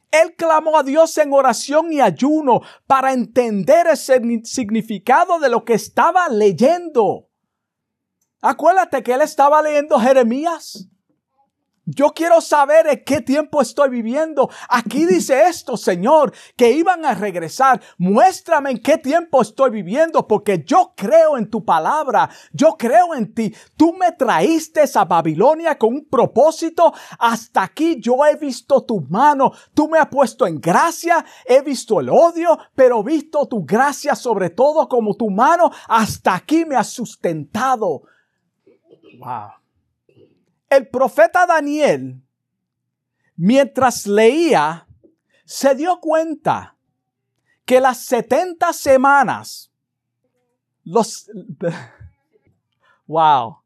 Él 0.09 0.35
clamó 0.35 0.79
a 0.79 0.83
Dios 0.83 1.15
en 1.19 1.31
oración 1.31 1.93
y 1.93 2.01
ayuno 2.01 2.61
para 2.87 3.13
entender 3.13 3.85
el 3.87 3.97
significado 3.97 5.39
de 5.39 5.49
lo 5.49 5.63
que 5.63 5.75
estaba 5.75 6.27
leyendo. 6.27 7.30
Acuérdate 8.41 9.03
que 9.03 9.13
él 9.13 9.21
estaba 9.21 9.61
leyendo 9.61 9.99
Jeremías. 9.99 10.87
Yo 11.85 12.13
quiero 12.13 12.41
saber 12.41 12.85
en 12.87 13.03
qué 13.03 13.21
tiempo 13.21 13.59
estoy 13.61 13.89
viviendo. 13.89 14.49
Aquí 14.69 15.05
dice 15.05 15.47
esto, 15.47 15.75
Señor, 15.75 16.31
que 16.55 16.71
iban 16.71 17.03
a 17.05 17.15
regresar. 17.15 17.81
Muéstrame 17.97 18.71
en 18.71 18.81
qué 18.81 18.97
tiempo 18.99 19.41
estoy 19.41 19.71
viviendo, 19.71 20.27
porque 20.27 20.63
yo 20.63 20.93
creo 20.95 21.37
en 21.37 21.49
tu 21.49 21.65
palabra. 21.65 22.29
Yo 22.53 22.77
creo 22.77 23.15
en 23.15 23.33
ti. 23.33 23.53
Tú 23.75 23.93
me 23.93 24.11
traíste 24.11 24.83
a 24.93 25.05
Babilonia 25.05 25.77
con 25.77 25.95
un 25.95 26.05
propósito. 26.05 26.93
Hasta 27.17 27.63
aquí 27.63 27.99
yo 27.99 28.25
he 28.25 28.35
visto 28.35 28.83
tu 28.83 29.01
mano. 29.01 29.51
Tú 29.73 29.89
me 29.89 29.97
has 29.97 30.07
puesto 30.07 30.45
en 30.45 30.61
gracia. 30.61 31.25
He 31.45 31.61
visto 31.61 31.99
el 31.99 32.09
odio, 32.09 32.59
pero 32.75 33.03
visto 33.03 33.47
tu 33.47 33.65
gracia 33.65 34.15
sobre 34.15 34.51
todo 34.51 34.87
como 34.87 35.15
tu 35.15 35.29
mano. 35.31 35.71
Hasta 35.87 36.35
aquí 36.35 36.63
me 36.63 36.75
has 36.75 36.89
sustentado. 36.89 38.03
Wow. 39.19 39.51
El 40.69 40.87
profeta 40.87 41.45
Daniel, 41.45 42.21
mientras 43.35 44.07
leía, 44.07 44.87
se 45.45 45.75
dio 45.75 45.99
cuenta 45.99 46.77
que 47.65 47.79
las 47.79 48.05
70 48.05 48.73
semanas, 48.73 49.71
los, 50.83 51.29
wow, 53.07 53.57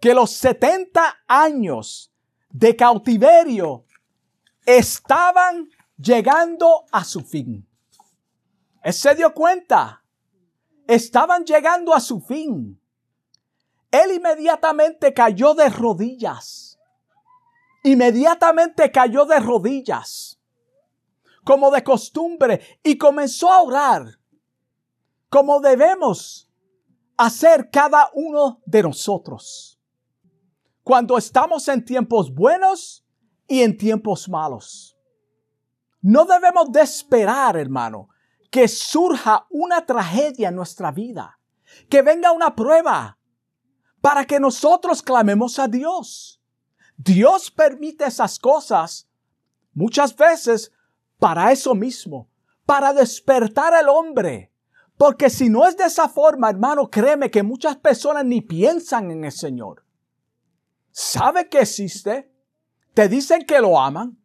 que 0.00 0.14
los 0.14 0.30
70 0.32 1.20
años 1.26 2.12
de 2.50 2.74
cautiverio 2.74 3.84
estaban 4.64 5.68
llegando 5.96 6.84
a 6.90 7.04
su 7.04 7.20
fin. 7.20 7.66
Se 8.84 9.14
dio 9.14 9.34
cuenta, 9.34 10.02
estaban 10.86 11.44
llegando 11.44 11.94
a 11.94 12.00
su 12.00 12.20
fin. 12.20 12.79
Él 13.90 14.12
inmediatamente 14.12 15.12
cayó 15.12 15.54
de 15.54 15.68
rodillas. 15.68 16.78
Inmediatamente 17.82 18.90
cayó 18.90 19.24
de 19.24 19.40
rodillas, 19.40 20.38
como 21.44 21.70
de 21.70 21.82
costumbre, 21.82 22.78
y 22.82 22.98
comenzó 22.98 23.50
a 23.50 23.62
orar, 23.62 24.18
como 25.30 25.60
debemos 25.60 26.50
hacer 27.16 27.70
cada 27.70 28.10
uno 28.12 28.60
de 28.66 28.82
nosotros. 28.82 29.80
Cuando 30.82 31.16
estamos 31.16 31.68
en 31.68 31.84
tiempos 31.84 32.34
buenos 32.34 33.04
y 33.46 33.62
en 33.62 33.76
tiempos 33.76 34.28
malos. 34.28 34.96
No 36.02 36.24
debemos 36.24 36.72
de 36.72 36.82
esperar, 36.82 37.56
hermano, 37.56 38.08
que 38.50 38.68
surja 38.68 39.46
una 39.50 39.84
tragedia 39.84 40.48
en 40.48 40.56
nuestra 40.56 40.90
vida, 40.92 41.38
que 41.88 42.02
venga 42.02 42.32
una 42.32 42.54
prueba, 42.54 43.18
para 44.00 44.24
que 44.24 44.40
nosotros 44.40 45.02
clamemos 45.02 45.58
a 45.58 45.68
Dios. 45.68 46.40
Dios 46.96 47.50
permite 47.50 48.04
esas 48.04 48.38
cosas 48.38 49.08
muchas 49.72 50.14
veces 50.14 50.72
para 51.18 51.52
eso 51.52 51.74
mismo, 51.74 52.28
para 52.66 52.92
despertar 52.92 53.74
al 53.74 53.88
hombre. 53.88 54.52
Porque 54.96 55.30
si 55.30 55.48
no 55.48 55.66
es 55.66 55.76
de 55.76 55.84
esa 55.84 56.08
forma, 56.08 56.50
hermano, 56.50 56.90
créeme 56.90 57.30
que 57.30 57.42
muchas 57.42 57.76
personas 57.76 58.24
ni 58.24 58.42
piensan 58.42 59.10
en 59.10 59.24
el 59.24 59.32
Señor. 59.32 59.84
Sabe 60.92 61.48
que 61.48 61.60
existe, 61.60 62.30
te 62.92 63.08
dicen 63.08 63.46
que 63.46 63.60
lo 63.60 63.80
aman, 63.80 64.18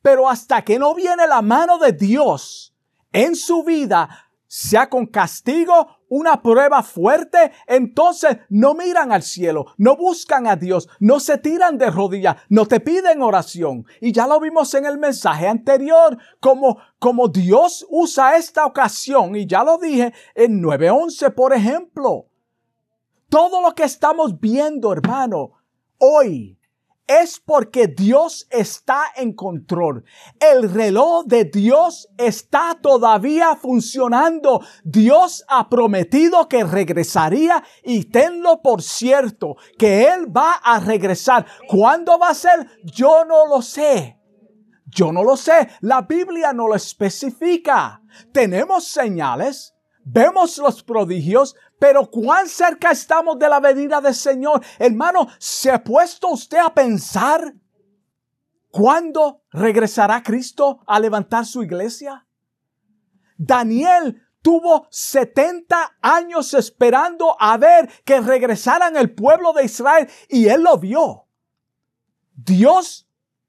pero 0.00 0.28
hasta 0.28 0.62
que 0.62 0.78
no 0.78 0.94
viene 0.94 1.26
la 1.26 1.42
mano 1.42 1.78
de 1.78 1.92
Dios 1.92 2.74
en 3.12 3.36
su 3.36 3.62
vida, 3.62 4.30
sea 4.46 4.88
con 4.88 5.06
castigo, 5.06 5.98
una 6.12 6.42
prueba 6.42 6.82
fuerte, 6.82 7.52
entonces 7.66 8.36
no 8.50 8.74
miran 8.74 9.12
al 9.12 9.22
cielo, 9.22 9.68
no 9.78 9.96
buscan 9.96 10.46
a 10.46 10.56
Dios, 10.56 10.86
no 11.00 11.20
se 11.20 11.38
tiran 11.38 11.78
de 11.78 11.90
rodillas, 11.90 12.36
no 12.50 12.66
te 12.66 12.80
piden 12.80 13.22
oración. 13.22 13.86
Y 13.98 14.12
ya 14.12 14.26
lo 14.26 14.38
vimos 14.38 14.74
en 14.74 14.84
el 14.84 14.98
mensaje 14.98 15.48
anterior, 15.48 16.18
como, 16.38 16.76
como 16.98 17.28
Dios 17.28 17.86
usa 17.88 18.36
esta 18.36 18.66
ocasión, 18.66 19.34
y 19.36 19.46
ya 19.46 19.64
lo 19.64 19.78
dije 19.78 20.12
en 20.34 20.62
9.11, 20.62 21.32
por 21.34 21.54
ejemplo. 21.54 22.26
Todo 23.30 23.62
lo 23.62 23.74
que 23.74 23.84
estamos 23.84 24.38
viendo, 24.38 24.92
hermano, 24.92 25.52
hoy, 25.96 26.58
es 27.06 27.40
porque 27.40 27.88
Dios 27.88 28.46
está 28.50 29.04
en 29.16 29.34
control. 29.34 30.04
El 30.40 30.72
reloj 30.72 31.24
de 31.26 31.44
Dios 31.44 32.08
está 32.16 32.78
todavía 32.80 33.56
funcionando. 33.56 34.60
Dios 34.84 35.44
ha 35.48 35.68
prometido 35.68 36.48
que 36.48 36.64
regresaría 36.64 37.62
y 37.82 38.04
tenlo 38.04 38.62
por 38.62 38.82
cierto 38.82 39.56
que 39.78 40.04
Él 40.08 40.34
va 40.34 40.54
a 40.54 40.80
regresar. 40.80 41.46
¿Cuándo 41.68 42.18
va 42.18 42.30
a 42.30 42.34
ser? 42.34 42.66
Yo 42.84 43.24
no 43.24 43.46
lo 43.46 43.62
sé. 43.62 44.18
Yo 44.86 45.12
no 45.12 45.24
lo 45.24 45.36
sé. 45.36 45.68
La 45.80 46.02
Biblia 46.02 46.52
no 46.52 46.68
lo 46.68 46.74
especifica. 46.74 48.02
Tenemos 48.32 48.86
señales. 48.86 49.74
Vemos 50.04 50.58
los 50.58 50.82
prodigios, 50.82 51.54
pero 51.82 52.08
cuán 52.08 52.48
cerca 52.48 52.92
estamos 52.92 53.36
de 53.40 53.48
la 53.48 53.58
venida 53.58 54.00
del 54.00 54.14
Señor. 54.14 54.62
Hermano, 54.78 55.26
¿se 55.40 55.68
ha 55.68 55.82
puesto 55.82 56.28
usted 56.28 56.58
a 56.58 56.72
pensar 56.72 57.52
¿Cuándo 58.70 59.42
regresará 59.50 60.22
Cristo 60.22 60.80
a 60.86 61.00
levantar 61.00 61.44
su 61.44 61.62
iglesia? 61.64 62.24
Daniel 63.36 64.22
tuvo 64.40 64.86
70 64.90 65.98
años 66.00 66.54
esperando 66.54 67.36
a 67.38 67.58
ver 67.58 67.90
que 68.04 68.20
regresaran 68.20 68.96
el 68.96 69.12
pueblo 69.12 69.52
de 69.52 69.64
Israel 69.64 70.08
y 70.28 70.46
él 70.46 70.62
lo 70.62 70.78
vio. 70.78 71.26
Dios 72.32 73.08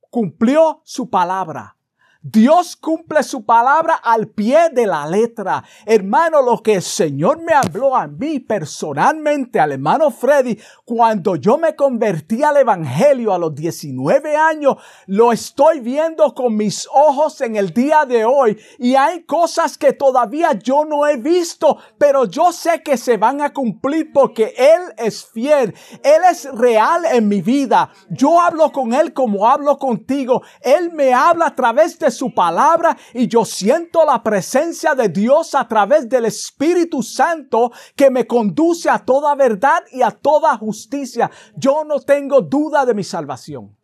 cumplió 0.10 0.82
su 0.84 1.08
palabra. 1.08 1.78
Dios 2.26 2.78
cumple 2.78 3.22
su 3.22 3.46
palabra 3.46 3.96
al 3.96 4.30
pie 4.30 4.70
de 4.72 4.88
la 4.88 5.06
letra. 5.06 5.62
Hermano, 5.86 6.42
lo 6.42 6.64
que 6.64 6.76
el 6.76 6.82
Señor 6.82 7.44
me 7.44 7.52
habló 7.52 7.98
a 7.98 8.08
mí 8.08 8.40
personalmente, 8.40 9.60
al 9.60 9.74
hermano 9.74 10.10
Freddy, 10.10 10.58
cuando 10.86 11.36
yo 11.36 11.58
me 11.58 11.76
convertí 11.76 12.42
al 12.42 12.56
Evangelio 12.56 13.34
a 13.34 13.38
los 13.38 13.54
19 13.54 14.38
años, 14.38 14.76
lo 15.08 15.34
estoy 15.34 15.82
viendo 15.82 16.34
con 16.34 16.56
mis 16.56 16.88
ojos 16.94 17.42
en 17.42 17.58
el 17.58 17.74
día 17.74 18.06
de 18.06 18.24
hoy. 18.24 18.58
Y 18.80 18.96
hay 18.96 19.24
cosas 19.24 19.78
que 19.78 19.92
todavía 19.92 20.54
yo 20.54 20.86
no 20.86 21.06
he 21.06 21.18
visto, 21.18 21.78
pero 21.98 22.24
yo 22.24 22.54
sé 22.54 22.82
que 22.84 22.96
se 22.96 23.18
van 23.18 23.42
a 23.42 23.52
cumplir 23.52 24.14
porque 24.14 24.54
Él 24.58 24.94
es 24.96 25.26
fiel. 25.26 25.76
Él 26.02 26.22
es 26.32 26.50
real 26.54 27.04
en 27.04 27.28
mi 27.28 27.42
vida. 27.42 27.90
Yo 28.10 28.40
hablo 28.40 28.72
con 28.72 28.94
Él 28.94 29.12
como 29.12 29.46
hablo 29.46 29.78
contigo. 29.78 30.42
Él 30.62 30.94
me 30.94 31.14
habla 31.14 31.48
a 31.48 31.56
través 31.56 32.00
de 32.00 32.13
su 32.14 32.34
palabra 32.34 32.96
y 33.14 33.28
yo 33.28 33.44
siento 33.44 34.06
la 34.06 34.24
presencia 34.24 34.96
de 34.96 35.10
Dios 35.10 35.54
a 35.56 35.68
través 35.68 36.08
del 36.08 36.26
Espíritu 36.26 37.04
Santo 37.04 37.72
que 37.96 38.10
me 38.10 38.26
conduce 38.26 38.90
a 38.90 39.00
toda 39.00 39.36
verdad 39.36 39.84
y 39.92 40.02
a 40.02 40.12
toda 40.12 40.58
justicia. 40.58 41.30
Yo 41.56 41.84
no 41.84 42.00
tengo 42.00 42.42
duda 42.42 42.86
de 42.86 42.94
mi 42.94 43.04
salvación. 43.04 43.76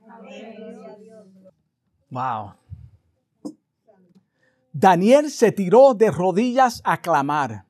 Wow. 2.10 2.54
Daniel 4.72 5.30
se 5.30 5.52
tiró 5.52 5.94
de 5.94 6.10
rodillas 6.12 6.82
a 6.86 7.02
clamar. 7.02 7.66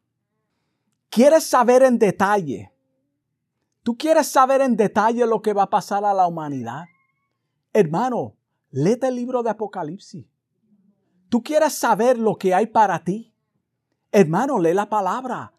¿Quieres 1.10 1.44
saber 1.44 1.82
en 1.82 1.98
detalle? 1.98 2.72
¿Tú 3.84 3.98
quieres 3.98 4.28
saber 4.28 4.62
en 4.62 4.76
detalle 4.76 5.26
lo 5.26 5.42
que 5.42 5.54
va 5.54 5.64
a 5.64 5.70
pasar 5.70 6.06
a 6.06 6.14
la 6.14 6.28
humanidad? 6.28 6.84
Hermano, 7.74 8.36
léete 8.70 9.08
el 9.08 9.16
libro 9.16 9.42
de 9.42 9.50
Apocalipsis. 9.50 10.29
¿Tú 11.30 11.44
quieres 11.44 11.74
saber 11.74 12.18
lo 12.18 12.36
que 12.36 12.54
hay 12.54 12.68
para 12.68 13.04
ti? 13.04 13.34
Hermano, 14.12 14.60
lee 14.60 14.74
la 14.74 14.90
palabra. 14.90 15.54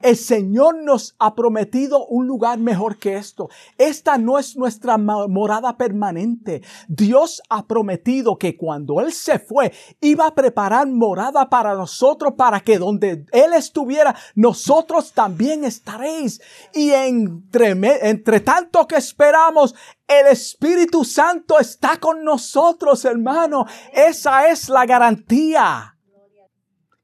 El 0.00 0.16
Señor 0.16 0.82
nos 0.82 1.16
ha 1.18 1.34
prometido 1.34 2.06
un 2.06 2.26
lugar 2.26 2.58
mejor 2.58 2.98
que 2.98 3.16
esto. 3.16 3.48
Esta 3.78 4.16
no 4.16 4.38
es 4.38 4.56
nuestra 4.56 4.96
morada 4.96 5.76
permanente. 5.76 6.62
Dios 6.86 7.42
ha 7.48 7.66
prometido 7.66 8.36
que 8.36 8.56
cuando 8.56 9.00
Él 9.00 9.12
se 9.12 9.38
fue, 9.38 9.72
iba 10.00 10.26
a 10.26 10.34
preparar 10.34 10.86
morada 10.86 11.50
para 11.50 11.74
nosotros, 11.74 12.34
para 12.36 12.60
que 12.60 12.78
donde 12.78 13.26
Él 13.32 13.52
estuviera, 13.54 14.14
nosotros 14.34 15.12
también 15.12 15.64
estaréis. 15.64 16.40
Y 16.72 16.90
entre, 16.90 17.70
entre 18.08 18.40
tanto 18.40 18.86
que 18.86 18.96
esperamos, 18.96 19.74
el 20.06 20.28
Espíritu 20.28 21.04
Santo 21.04 21.58
está 21.58 21.98
con 21.98 22.24
nosotros, 22.24 23.04
hermano. 23.04 23.66
Esa 23.92 24.48
es 24.48 24.68
la 24.68 24.86
garantía. 24.86 25.97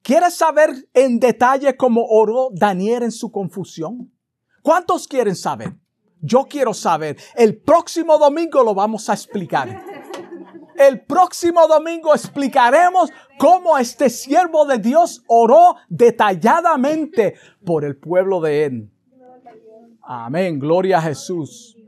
¿Quieres 0.05 0.35
saber 0.35 0.87
en 0.93 1.19
detalle 1.19 1.79
cómo 1.79 2.05
oró 2.05 2.51
Daniel 2.53 3.05
en 3.05 3.11
su 3.11 3.33
confusión? 3.33 4.13
¿Cuántos 4.61 5.09
quieren 5.09 5.35
saber? 5.35 5.73
Yo 6.21 6.45
quiero 6.45 6.75
saber. 6.75 7.17
El 7.35 7.57
próximo 7.57 8.19
domingo 8.19 8.63
lo 8.63 8.75
vamos 8.75 9.09
a 9.09 9.15
explicar. 9.15 9.83
El 10.77 11.07
próximo 11.07 11.67
domingo 11.67 12.15
explicaremos 12.15 13.09
cómo 13.39 13.79
este 13.79 14.11
siervo 14.11 14.67
de 14.67 14.77
Dios 14.77 15.25
oró 15.27 15.77
detalladamente 15.89 17.37
por 17.65 17.83
el 17.83 17.97
pueblo 17.97 18.43
de 18.43 18.65
él. 18.67 18.93
Amén, 20.03 20.59
gloria 20.59 20.99
a 20.99 21.03
Jesús. 21.03 21.79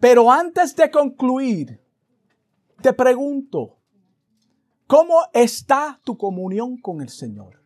Pero 0.00 0.32
antes 0.32 0.74
de 0.74 0.90
concluir, 0.90 1.78
te 2.80 2.94
pregunto, 2.94 3.76
¿cómo 4.86 5.20
está 5.34 6.00
tu 6.02 6.16
comunión 6.16 6.78
con 6.78 7.02
el 7.02 7.10
Señor? 7.10 7.65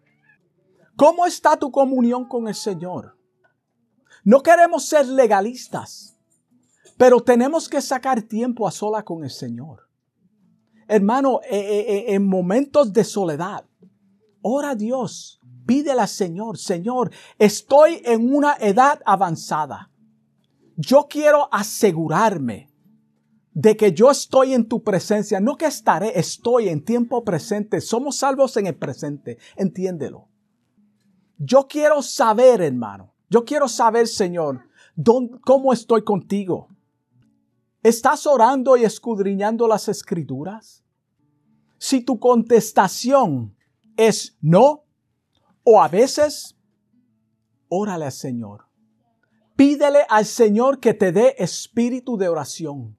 ¿Cómo 1.01 1.24
está 1.24 1.57
tu 1.57 1.70
comunión 1.70 2.28
con 2.28 2.46
el 2.46 2.55
Señor? 2.55 3.16
No 4.22 4.42
queremos 4.42 4.84
ser 4.84 5.09
legalistas, 5.09 6.14
pero 6.98 7.20
tenemos 7.20 7.70
que 7.70 7.80
sacar 7.80 8.20
tiempo 8.20 8.68
a 8.68 8.70
sola 8.70 9.03
con 9.03 9.24
el 9.24 9.30
Señor. 9.30 9.88
Hermano, 10.86 11.40
eh, 11.44 11.57
eh, 11.59 11.86
eh, 11.88 12.05
en 12.09 12.28
momentos 12.28 12.92
de 12.92 13.05
soledad, 13.05 13.64
ora 14.42 14.74
Dios, 14.74 15.40
pídele 15.64 16.03
al 16.03 16.09
Señor, 16.09 16.59
Señor, 16.59 17.11
estoy 17.38 18.03
en 18.05 18.34
una 18.34 18.59
edad 18.61 19.01
avanzada. 19.07 19.90
Yo 20.76 21.07
quiero 21.09 21.48
asegurarme 21.51 22.70
de 23.55 23.74
que 23.74 23.94
yo 23.94 24.11
estoy 24.11 24.53
en 24.53 24.68
tu 24.68 24.82
presencia, 24.82 25.40
no 25.40 25.57
que 25.57 25.64
estaré, 25.64 26.18
estoy 26.18 26.68
en 26.68 26.84
tiempo 26.84 27.24
presente. 27.24 27.80
Somos 27.80 28.16
salvos 28.16 28.55
en 28.59 28.66
el 28.66 28.76
presente, 28.76 29.38
entiéndelo. 29.57 30.29
Yo 31.43 31.66
quiero 31.66 32.03
saber, 32.03 32.61
hermano. 32.61 33.14
Yo 33.30 33.47
quiero 33.47 33.66
saber, 33.66 34.07
Señor, 34.07 34.61
cómo 35.43 35.72
estoy 35.72 36.05
contigo. 36.05 36.68
¿Estás 37.82 38.26
orando 38.26 38.76
y 38.76 38.84
escudriñando 38.84 39.66
las 39.66 39.88
escrituras? 39.88 40.84
Si 41.78 42.03
tu 42.03 42.20
contestación 42.20 43.57
es 43.97 44.36
no, 44.43 44.84
o 45.62 45.80
a 45.80 45.88
veces, 45.88 46.59
órale 47.70 48.05
al 48.05 48.12
Señor. 48.12 48.66
Pídele 49.57 50.01
al 50.11 50.26
Señor 50.26 50.78
que 50.78 50.93
te 50.93 51.11
dé 51.11 51.36
espíritu 51.38 52.18
de 52.18 52.28
oración. 52.28 52.99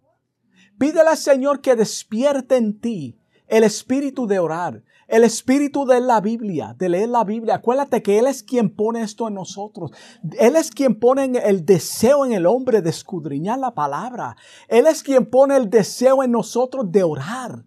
Pídele 0.79 1.09
al 1.09 1.17
Señor 1.17 1.61
que 1.61 1.75
despierte 1.75 2.57
en 2.57 2.79
ti 2.79 3.19
el 3.47 3.63
espíritu 3.63 4.25
de 4.25 4.39
orar, 4.39 4.83
el 5.11 5.25
espíritu 5.25 5.85
de 5.85 5.99
la 5.99 6.21
Biblia, 6.21 6.73
de 6.79 6.87
leer 6.87 7.09
la 7.09 7.25
Biblia. 7.25 7.55
Acuérdate 7.55 8.01
que 8.01 8.17
Él 8.17 8.27
es 8.27 8.41
quien 8.41 8.73
pone 8.73 9.01
esto 9.01 9.27
en 9.27 9.33
nosotros. 9.33 9.91
Él 10.39 10.55
es 10.55 10.71
quien 10.71 10.95
pone 10.95 11.25
el 11.43 11.65
deseo 11.65 12.25
en 12.25 12.31
el 12.31 12.45
hombre 12.45 12.81
de 12.81 12.91
escudriñar 12.91 13.59
la 13.59 13.73
palabra. 13.73 14.37
Él 14.69 14.87
es 14.87 15.03
quien 15.03 15.25
pone 15.25 15.57
el 15.57 15.69
deseo 15.69 16.23
en 16.23 16.31
nosotros 16.31 16.89
de 16.89 17.03
orar. 17.03 17.65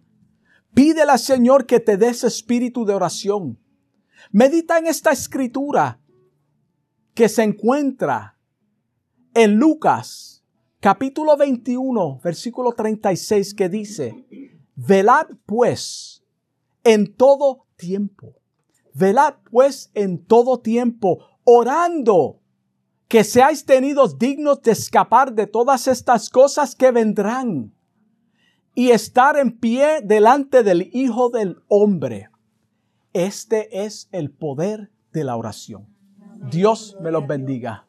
Pídele 0.73 1.11
al 1.11 1.19
Señor 1.19 1.67
que 1.67 1.79
te 1.79 1.97
dé 1.97 2.07
ese 2.07 2.25
espíritu 2.25 2.83
de 2.83 2.95
oración. 2.95 3.59
Medita 4.31 4.79
en 4.79 4.87
esta 4.87 5.11
escritura 5.11 6.01
que 7.13 7.29
se 7.29 7.43
encuentra 7.43 8.39
en 9.35 9.57
Lucas 9.57 10.43
capítulo 10.79 11.37
21, 11.37 12.21
versículo 12.23 12.71
36 12.71 13.53
que 13.53 13.69
dice, 13.69 14.25
velad 14.75 15.27
pues 15.45 16.14
en 16.85 17.13
todo 17.13 17.65
tiempo. 17.75 18.35
Velad 18.93 19.33
pues 19.51 19.91
en 19.93 20.23
todo 20.23 20.61
tiempo, 20.61 21.19
orando 21.43 22.39
que 23.09 23.25
seáis 23.25 23.65
tenidos 23.65 24.17
dignos 24.17 24.61
de 24.61 24.71
escapar 24.71 25.33
de 25.33 25.47
todas 25.47 25.89
estas 25.89 26.29
cosas 26.29 26.75
que 26.75 26.91
vendrán 26.91 27.73
y 28.73 28.91
estar 28.91 29.37
en 29.37 29.57
pie 29.57 30.01
delante 30.01 30.63
del 30.63 30.89
Hijo 30.93 31.29
del 31.29 31.57
Hombre. 31.67 32.29
Este 33.13 33.85
es 33.85 34.07
el 34.11 34.31
poder 34.31 34.91
de 35.11 35.23
la 35.23 35.35
oración. 35.35 35.87
Dios 36.51 36.97
me 37.01 37.11
los 37.11 37.25
bendiga. 37.27 37.85